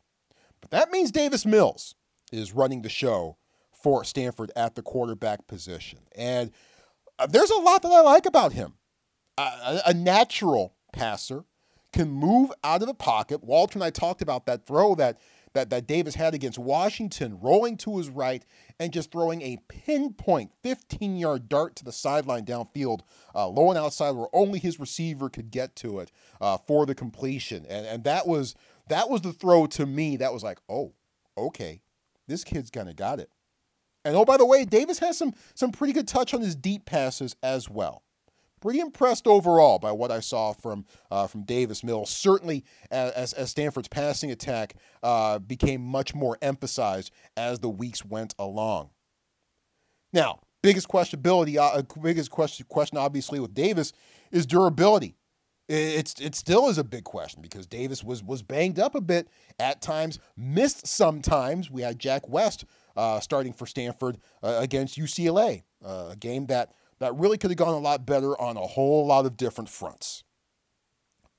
But 0.60 0.70
that 0.70 0.92
means 0.92 1.10
Davis 1.10 1.44
Mills 1.44 1.96
is 2.30 2.52
running 2.52 2.82
the 2.82 2.88
show 2.88 3.38
for 3.72 4.04
Stanford 4.04 4.52
at 4.54 4.76
the 4.76 4.82
quarterback 4.82 5.48
position, 5.48 5.98
and 6.14 6.52
uh, 7.18 7.26
there's 7.26 7.50
a 7.50 7.56
lot 7.56 7.82
that 7.82 7.90
I 7.90 8.02
like 8.02 8.24
about 8.24 8.52
him. 8.52 8.74
A, 9.42 9.82
a 9.90 9.94
natural 9.94 10.74
passer 10.92 11.44
can 11.92 12.10
move 12.10 12.50
out 12.64 12.82
of 12.82 12.88
the 12.88 12.94
pocket. 12.94 13.44
Walter 13.44 13.76
and 13.76 13.84
I 13.84 13.90
talked 13.90 14.22
about 14.22 14.46
that 14.46 14.66
throw 14.66 14.94
that 14.96 15.18
that, 15.54 15.70
that 15.70 15.86
Davis 15.86 16.14
had 16.14 16.34
against 16.34 16.58
Washington, 16.58 17.38
rolling 17.40 17.76
to 17.78 17.98
his 17.98 18.08
right 18.08 18.44
and 18.80 18.92
just 18.92 19.12
throwing 19.12 19.42
a 19.42 19.58
pinpoint 19.68 20.50
15 20.62 21.16
yard 21.16 21.48
dart 21.48 21.76
to 21.76 21.84
the 21.84 21.92
sideline 21.92 22.44
downfield, 22.44 23.00
uh, 23.34 23.46
low 23.48 23.68
and 23.68 23.78
outside 23.78 24.12
where 24.12 24.28
only 24.32 24.58
his 24.58 24.80
receiver 24.80 25.28
could 25.28 25.50
get 25.50 25.76
to 25.76 26.00
it 26.00 26.10
uh, 26.40 26.56
for 26.56 26.86
the 26.86 26.94
completion. 26.94 27.66
And, 27.68 27.86
and 27.86 28.04
that 28.04 28.26
was 28.26 28.54
that 28.88 29.10
was 29.10 29.20
the 29.20 29.32
throw 29.32 29.66
to 29.68 29.86
me 29.86 30.16
that 30.16 30.32
was 30.32 30.42
like, 30.42 30.58
oh, 30.68 30.92
okay, 31.36 31.82
this 32.26 32.44
kid's 32.44 32.70
gonna 32.70 32.94
got 32.94 33.20
it. 33.20 33.30
And 34.04 34.16
oh, 34.16 34.24
by 34.24 34.36
the 34.36 34.46
way, 34.46 34.64
Davis 34.64 34.98
has 35.00 35.18
some 35.18 35.34
some 35.54 35.70
pretty 35.70 35.92
good 35.92 36.08
touch 36.08 36.34
on 36.34 36.40
his 36.40 36.56
deep 36.56 36.86
passes 36.86 37.36
as 37.42 37.68
well. 37.68 38.02
Pretty 38.62 38.80
impressed 38.80 39.26
overall 39.26 39.78
by 39.78 39.92
what 39.92 40.10
I 40.10 40.20
saw 40.20 40.52
from 40.52 40.86
uh, 41.10 41.26
from 41.26 41.42
Davis 41.42 41.84
Mills. 41.84 42.08
Certainly, 42.08 42.64
as, 42.90 43.34
as 43.34 43.50
Stanford's 43.50 43.88
passing 43.88 44.30
attack 44.30 44.76
uh, 45.02 45.38
became 45.40 45.82
much 45.82 46.14
more 46.14 46.38
emphasized 46.40 47.10
as 47.36 47.58
the 47.58 47.68
weeks 47.68 48.04
went 48.04 48.34
along. 48.38 48.90
Now, 50.12 50.40
biggest 50.62 50.88
questionability, 50.88 51.58
uh, 51.58 51.82
biggest 52.00 52.30
question, 52.30 52.64
question 52.68 52.96
obviously 52.96 53.40
with 53.40 53.52
Davis 53.52 53.92
is 54.30 54.46
durability. 54.46 55.16
It's 55.68 56.20
it 56.20 56.34
still 56.34 56.68
is 56.68 56.76
a 56.76 56.84
big 56.84 57.04
question 57.04 57.40
because 57.40 57.66
Davis 57.66 58.02
was 58.02 58.22
was 58.22 58.42
banged 58.42 58.78
up 58.78 58.94
a 58.94 59.00
bit 59.00 59.28
at 59.58 59.80
times, 59.80 60.18
missed 60.36 60.86
sometimes. 60.86 61.70
We 61.70 61.82
had 61.82 61.98
Jack 61.98 62.28
West 62.28 62.64
uh, 62.96 63.20
starting 63.20 63.52
for 63.52 63.66
Stanford 63.66 64.18
uh, 64.42 64.58
against 64.60 64.98
UCLA, 64.98 65.62
uh, 65.84 66.08
a 66.10 66.16
game 66.16 66.46
that 66.46 66.72
that 67.02 67.16
really 67.16 67.38
could 67.38 67.50
have 67.50 67.58
gone 67.58 67.74
a 67.74 67.78
lot 67.78 68.06
better 68.06 68.40
on 68.40 68.56
a 68.56 68.66
whole 68.66 69.06
lot 69.06 69.26
of 69.26 69.36
different 69.36 69.68
fronts. 69.68 70.24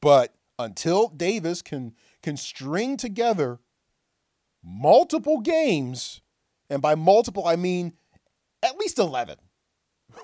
But 0.02 0.34
until 0.60 1.08
Davis 1.08 1.62
can 1.62 1.94
can 2.22 2.38
string 2.38 2.98
together 2.98 3.60
multiple 4.64 5.40
games, 5.40 6.22
and 6.70 6.82
by 6.82 6.96
multiple 6.96 7.48
I 7.48 7.56
mean 7.56 7.94
at 8.62 8.78
least 8.78 9.00
11 9.00 9.38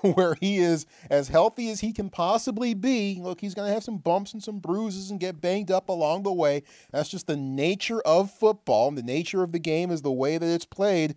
where 0.02 0.34
he 0.34 0.58
is 0.58 0.86
as 1.10 1.28
healthy 1.28 1.70
as 1.70 1.80
he 1.80 1.92
can 1.92 2.10
possibly 2.10 2.74
be. 2.74 3.18
Look, 3.20 3.40
he's 3.40 3.54
going 3.54 3.68
to 3.68 3.74
have 3.74 3.84
some 3.84 3.98
bumps 3.98 4.32
and 4.32 4.42
some 4.42 4.58
bruises 4.58 5.10
and 5.10 5.20
get 5.20 5.40
banged 5.40 5.70
up 5.70 5.88
along 5.88 6.22
the 6.22 6.32
way. 6.32 6.62
That's 6.90 7.08
just 7.08 7.26
the 7.26 7.36
nature 7.36 8.00
of 8.02 8.30
football. 8.30 8.88
And 8.88 8.98
the 8.98 9.02
nature 9.02 9.42
of 9.42 9.52
the 9.52 9.58
game 9.58 9.90
is 9.90 10.02
the 10.02 10.12
way 10.12 10.38
that 10.38 10.46
it's 10.46 10.64
played. 10.64 11.16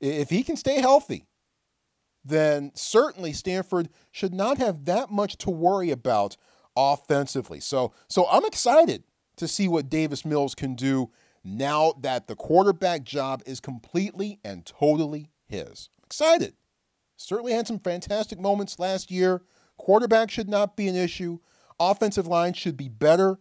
If 0.00 0.30
he 0.30 0.42
can 0.42 0.56
stay 0.56 0.80
healthy, 0.80 1.26
then 2.28 2.72
certainly 2.74 3.32
Stanford 3.32 3.88
should 4.10 4.34
not 4.34 4.58
have 4.58 4.84
that 4.84 5.10
much 5.10 5.36
to 5.38 5.50
worry 5.50 5.90
about 5.90 6.36
offensively. 6.76 7.60
So, 7.60 7.92
so 8.08 8.26
I'm 8.30 8.44
excited 8.44 9.04
to 9.36 9.48
see 9.48 9.68
what 9.68 9.88
Davis 9.88 10.24
Mills 10.24 10.54
can 10.54 10.74
do 10.74 11.10
now 11.44 11.94
that 12.00 12.26
the 12.26 12.34
quarterback 12.34 13.04
job 13.04 13.42
is 13.46 13.60
completely 13.60 14.40
and 14.44 14.66
totally 14.66 15.30
his. 15.46 15.88
Excited. 16.04 16.54
Certainly 17.16 17.52
had 17.52 17.66
some 17.66 17.78
fantastic 17.78 18.40
moments 18.40 18.78
last 18.78 19.10
year. 19.10 19.42
Quarterback 19.78 20.30
should 20.30 20.48
not 20.48 20.76
be 20.76 20.88
an 20.88 20.96
issue. 20.96 21.38
Offensive 21.78 22.26
line 22.26 22.52
should 22.52 22.76
be 22.76 22.88
better 22.88 23.38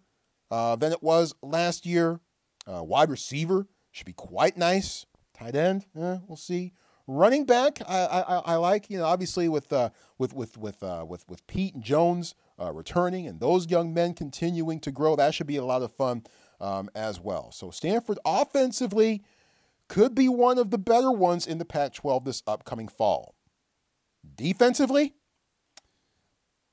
uh, 0.51 0.75
than 0.75 0.91
it 0.91 1.01
was 1.01 1.33
last 1.41 1.85
year. 1.85 2.19
Uh, 2.67 2.83
wide 2.83 3.09
receiver 3.09 3.67
should 3.91 4.05
be 4.05 4.13
quite 4.13 4.57
nice. 4.57 5.05
Tight 5.33 5.55
end, 5.55 5.85
eh, 5.99 6.17
we'll 6.27 6.37
see. 6.37 6.73
Running 7.07 7.45
back, 7.45 7.81
I, 7.87 8.05
I, 8.05 8.37
I 8.37 8.55
like. 8.55 8.89
You 8.89 8.97
know, 8.97 9.05
obviously 9.05 9.47
with 9.47 9.71
uh, 9.71 9.89
with 10.17 10.33
with 10.33 10.57
with 10.57 10.81
uh, 10.81 11.05
with 11.07 11.27
with 11.29 11.45
Peat 11.45 11.75
and 11.75 11.83
Jones 11.83 12.33
uh, 12.59 12.71
returning 12.73 13.27
and 13.27 13.39
those 13.39 13.69
young 13.69 13.93
men 13.93 14.13
continuing 14.13 14.79
to 14.79 14.91
grow, 14.91 15.15
that 15.15 15.35
should 15.35 15.47
be 15.47 15.57
a 15.57 15.65
lot 15.65 15.83
of 15.83 15.91
fun 15.91 16.23
um, 16.59 16.89
as 16.95 17.19
well. 17.19 17.51
So 17.51 17.69
Stanford 17.69 18.17
offensively 18.25 19.23
could 19.87 20.15
be 20.15 20.27
one 20.27 20.57
of 20.57 20.71
the 20.71 20.79
better 20.79 21.11
ones 21.11 21.45
in 21.45 21.59
the 21.59 21.65
Pac-12 21.65 22.25
this 22.25 22.43
upcoming 22.47 22.87
fall. 22.87 23.35
Defensively, 24.35 25.13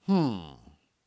hmm, 0.07 0.39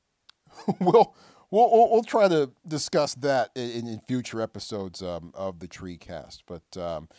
we'll, 0.80 1.16
we'll 1.50 1.90
we'll 1.92 2.04
try 2.04 2.28
to 2.28 2.52
discuss 2.68 3.16
that 3.16 3.50
in, 3.56 3.88
in 3.88 4.00
future 4.02 4.40
episodes 4.40 5.02
um, 5.02 5.32
of 5.34 5.60
the 5.60 5.68
Tree 5.68 5.98
Cast. 5.98 6.44
But 6.46 6.78
um, 6.78 7.10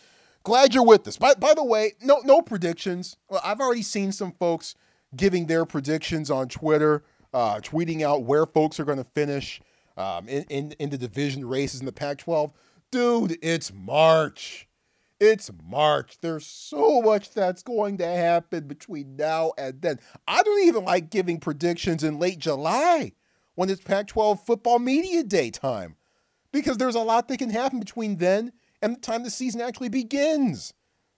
glad 0.46 0.72
you're 0.72 0.86
with 0.86 1.08
us. 1.08 1.16
By, 1.16 1.34
by 1.34 1.54
the 1.54 1.64
way, 1.64 1.94
no 2.00 2.20
no 2.24 2.40
predictions. 2.40 3.16
Well, 3.28 3.40
I've 3.44 3.60
already 3.60 3.82
seen 3.82 4.12
some 4.12 4.30
folks 4.30 4.76
giving 5.14 5.46
their 5.46 5.64
predictions 5.64 6.30
on 6.30 6.48
Twitter, 6.48 7.02
uh, 7.34 7.56
tweeting 7.56 8.02
out 8.02 8.22
where 8.22 8.46
folks 8.46 8.78
are 8.78 8.84
going 8.84 8.98
to 8.98 9.04
finish 9.04 9.60
um, 9.96 10.28
in, 10.28 10.44
in 10.44 10.72
in 10.78 10.90
the 10.90 10.98
division 10.98 11.44
races 11.46 11.80
in 11.80 11.86
the 11.86 11.92
Pac-12. 11.92 12.52
Dude, 12.92 13.36
it's 13.42 13.72
March. 13.74 14.68
It's 15.18 15.50
March. 15.68 16.18
There's 16.20 16.46
so 16.46 17.02
much 17.02 17.32
that's 17.32 17.64
going 17.64 17.98
to 17.98 18.06
happen 18.06 18.68
between 18.68 19.16
now 19.16 19.52
and 19.58 19.82
then. 19.82 19.98
I 20.28 20.44
don't 20.44 20.68
even 20.68 20.84
like 20.84 21.10
giving 21.10 21.40
predictions 21.40 22.04
in 22.04 22.20
late 22.20 22.38
July 22.38 23.12
when 23.56 23.68
it's 23.68 23.80
Pac 23.80 24.06
12 24.06 24.44
football 24.44 24.78
media 24.78 25.24
day 25.24 25.50
time 25.50 25.96
because 26.52 26.76
there's 26.76 26.94
a 26.94 27.00
lot 27.00 27.26
that 27.26 27.38
can 27.38 27.50
happen 27.50 27.80
between 27.80 28.18
then 28.18 28.52
and 28.82 28.96
the 28.96 29.00
time 29.00 29.22
the 29.22 29.30
season 29.30 29.60
actually 29.60 29.88
begins. 29.88 30.72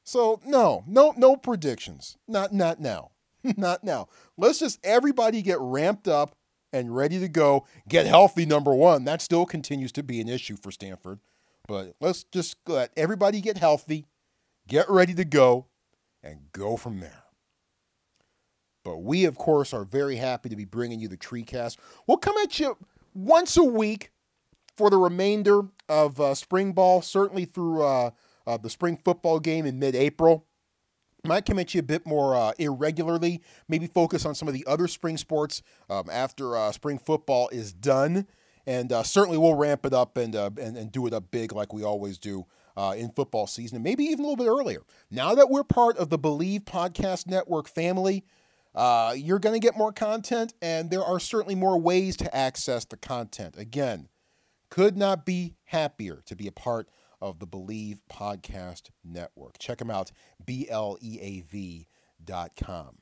So, 0.04 0.40
no, 0.44 0.84
no, 0.86 1.12
no 1.16 1.36
predictions. 1.36 2.16
Not, 2.26 2.52
not 2.52 2.80
now. 2.80 3.10
not 3.56 3.84
now. 3.84 4.08
Let's 4.36 4.58
just 4.58 4.80
everybody 4.84 5.42
get 5.42 5.58
ramped 5.60 6.08
up 6.08 6.34
and 6.72 6.94
ready 6.94 7.18
to 7.20 7.28
go. 7.28 7.66
Get 7.88 8.06
healthy, 8.06 8.46
number 8.46 8.74
one. 8.74 9.04
That 9.04 9.22
still 9.22 9.46
continues 9.46 9.92
to 9.92 10.02
be 10.02 10.20
an 10.20 10.28
issue 10.28 10.56
for 10.56 10.70
Stanford. 10.70 11.20
But 11.66 11.94
let's 12.00 12.24
just 12.24 12.56
let 12.66 12.90
everybody 12.96 13.40
get 13.40 13.58
healthy, 13.58 14.06
get 14.66 14.88
ready 14.88 15.14
to 15.14 15.24
go, 15.24 15.66
and 16.22 16.50
go 16.52 16.76
from 16.76 17.00
there. 17.00 17.24
But 18.84 18.98
we, 19.02 19.26
of 19.26 19.36
course, 19.36 19.74
are 19.74 19.84
very 19.84 20.16
happy 20.16 20.48
to 20.48 20.56
be 20.56 20.64
bringing 20.64 20.98
you 21.00 21.08
the 21.08 21.16
TreeCast. 21.16 21.76
We'll 22.06 22.16
come 22.16 22.36
at 22.38 22.58
you 22.58 22.76
once 23.12 23.56
a 23.56 23.64
week 23.64 24.10
for 24.76 24.88
the 24.88 24.96
remainder 24.96 25.62
of 25.88 26.20
uh, 26.20 26.34
spring 26.34 26.72
ball, 26.72 27.02
certainly 27.02 27.44
through 27.44 27.82
uh, 27.82 28.10
uh, 28.46 28.56
the 28.56 28.70
spring 28.70 28.98
football 29.04 29.40
game 29.40 29.66
in 29.66 29.78
mid 29.78 29.94
April. 29.94 30.46
Might 31.24 31.46
come 31.46 31.58
at 31.58 31.74
you 31.74 31.80
a 31.80 31.82
bit 31.82 32.06
more 32.06 32.36
uh, 32.36 32.52
irregularly, 32.58 33.42
maybe 33.68 33.86
focus 33.86 34.24
on 34.24 34.34
some 34.34 34.46
of 34.46 34.54
the 34.54 34.64
other 34.66 34.86
spring 34.86 35.16
sports 35.16 35.62
um, 35.90 36.04
after 36.10 36.56
uh, 36.56 36.70
spring 36.70 36.98
football 36.98 37.48
is 37.48 37.72
done 37.72 38.26
and 38.66 38.92
certainly 39.06 39.38
we'll 39.38 39.54
ramp 39.54 39.86
it 39.86 39.94
up 39.94 40.18
and, 40.18 40.34
and, 40.34 40.76
and 40.76 40.92
do 40.92 41.06
it 41.06 41.14
up 41.14 41.30
big 41.30 41.52
like 41.52 41.72
we 41.72 41.82
always 41.82 42.18
do 42.18 42.44
uh, 42.78 42.92
in 42.92 43.10
football 43.10 43.48
season, 43.48 43.76
and 43.76 43.84
maybe 43.84 44.04
even 44.04 44.20
a 44.20 44.28
little 44.28 44.36
bit 44.36 44.48
earlier. 44.48 44.82
Now 45.10 45.34
that 45.34 45.50
we're 45.50 45.64
part 45.64 45.98
of 45.98 46.10
the 46.10 46.18
Bleav 46.18 46.60
Podcast 46.60 47.26
Network 47.26 47.68
family, 47.68 48.24
uh, 48.72 49.14
you're 49.16 49.40
going 49.40 49.60
to 49.60 49.64
get 49.64 49.76
more 49.76 49.92
content, 49.92 50.54
and 50.62 50.88
there 50.88 51.02
are 51.02 51.18
certainly 51.18 51.56
more 51.56 51.76
ways 51.76 52.16
to 52.18 52.34
access 52.34 52.84
the 52.84 52.96
content. 52.96 53.56
Again, 53.58 54.08
could 54.70 54.96
not 54.96 55.24
be 55.24 55.54
happier 55.64 56.22
to 56.26 56.36
be 56.36 56.46
a 56.46 56.52
part 56.52 56.88
of 57.20 57.38
the 57.38 57.46
Bleav 57.46 57.98
Podcast 58.10 58.90
Network. 59.04 59.58
Check 59.58 59.78
them 59.78 59.90
out, 59.90 60.12
B 60.44 60.66
L 60.68 60.98
E 61.00 61.18
A 61.20 61.40
V.com. 61.40 62.98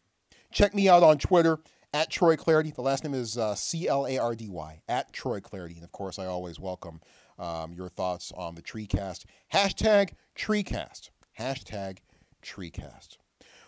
Check 0.52 0.74
me 0.74 0.88
out 0.88 1.02
on 1.02 1.18
Twitter 1.18 1.58
at 1.92 2.10
Troy 2.10 2.36
Clardy. 2.36 2.74
The 2.74 2.82
last 2.82 3.04
name 3.04 3.14
is 3.14 3.36
uh, 3.36 3.54
C 3.54 3.88
L 3.88 4.06
A 4.06 4.18
R 4.18 4.34
D 4.34 4.48
Y, 4.48 4.80
at 4.88 5.12
Troy 5.12 5.40
Clardy. 5.40 5.74
And 5.74 5.84
of 5.84 5.92
course, 5.92 6.18
I 6.18 6.26
always 6.26 6.58
welcome 6.58 7.00
um, 7.38 7.72
your 7.72 7.88
thoughts 7.88 8.32
on 8.36 8.54
the 8.54 8.62
TreeCast. 8.62 9.24
Hashtag 9.52 10.12
TreeCast. 10.36 11.10
Hashtag 11.38 11.98
TreeCast. 12.42 13.18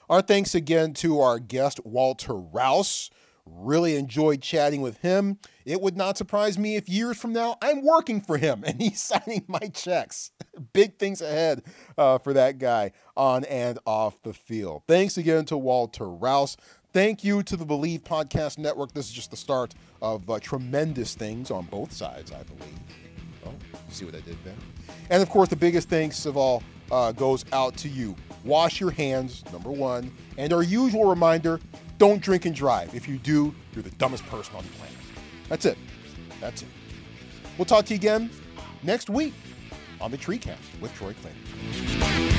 Our 0.09 0.23
thanks 0.23 0.55
again 0.55 0.95
to 0.95 1.21
our 1.21 1.39
guest, 1.39 1.81
Walter 1.85 2.35
Rouse. 2.35 3.11
Really 3.51 3.97
enjoyed 3.97 4.43
chatting 4.43 4.81
with 4.81 4.99
him. 4.99 5.39
It 5.65 5.81
would 5.81 5.97
not 5.97 6.17
surprise 6.17 6.59
me 6.59 6.77
if 6.77 6.89
years 6.89 7.19
from 7.19 7.33
now 7.33 7.57
I'm 7.61 7.85
working 7.85 8.21
for 8.21 8.37
him 8.39 8.65
and 8.67 8.81
he's 8.81 9.03
signing 9.03 9.45
my 9.49 9.69
checks. 9.73 10.31
Big 10.73 10.99
things 10.99 11.21
ahead 11.21 11.63
uh, 11.97 12.19
for 12.19 12.33
that 12.33 12.59
guy 12.59 12.93
on 13.17 13.45
and 13.45 13.79
off 13.87 14.23
the 14.23 14.33
field. 14.33 14.83
Thanks 14.87 15.17
again 15.17 15.45
to 15.47 15.57
Walter 15.57 16.09
Rouse. 16.09 16.57
Thank 16.93 17.23
you 17.23 17.43
to 17.43 17.57
the 17.57 17.67
Bleav 17.67 18.01
Podcast 18.03 18.59
Network. 18.59 18.93
This 18.93 19.07
is 19.07 19.13
just 19.13 19.31
the 19.31 19.37
start 19.37 19.75
of 20.01 20.29
uh, 20.31 20.39
tremendous 20.41 21.15
things 21.15 21.51
on 21.51 21.67
both 21.67 21.93
sides, 21.93 22.33
I 22.33 22.43
believe. 22.45 22.79
Oh, 23.47 23.53
see 23.91 24.05
what 24.05 24.15
I 24.15 24.21
did 24.21 24.37
there? 24.45 24.55
And 25.11 25.23
of 25.23 25.29
course, 25.29 25.49
the 25.49 25.57
biggest 25.57 25.89
thanks 25.89 26.27
of 26.27 26.37
all 26.37 26.63
uh, 26.91 27.13
goes 27.13 27.45
out 27.53 27.77
to 27.79 27.89
you. 27.89 28.17
Wash 28.45 28.81
your 28.81 28.91
hands, 28.91 29.45
number 29.53 29.71
one. 29.71 30.11
And 30.39 30.53
our 30.53 30.63
usual 30.63 31.05
reminder 31.05 31.61
don't 31.99 32.23
drink 32.23 32.47
and 32.47 32.55
drive. 32.55 32.95
If 32.95 33.09
you 33.09 33.19
do, 33.19 33.55
you're 33.75 33.83
the 33.83 33.91
dumbest 33.91 34.25
person 34.27 34.57
on 34.57 34.63
the 34.65 34.71
planet. 34.71 34.97
That's 35.49 35.65
it. 35.65 35.79
That's 36.41 36.63
it. 36.63 36.69
We'll 37.57 37.65
talk 37.65 37.85
to 37.87 37.95
you 37.95 37.99
again 37.99 38.31
next 38.83 39.11
week 39.11 39.35
on 40.01 40.11
the 40.11 40.19
TreeCast 40.19 40.81
with 40.81 40.95
Troy 40.95 41.15
Clinton. 41.15 42.38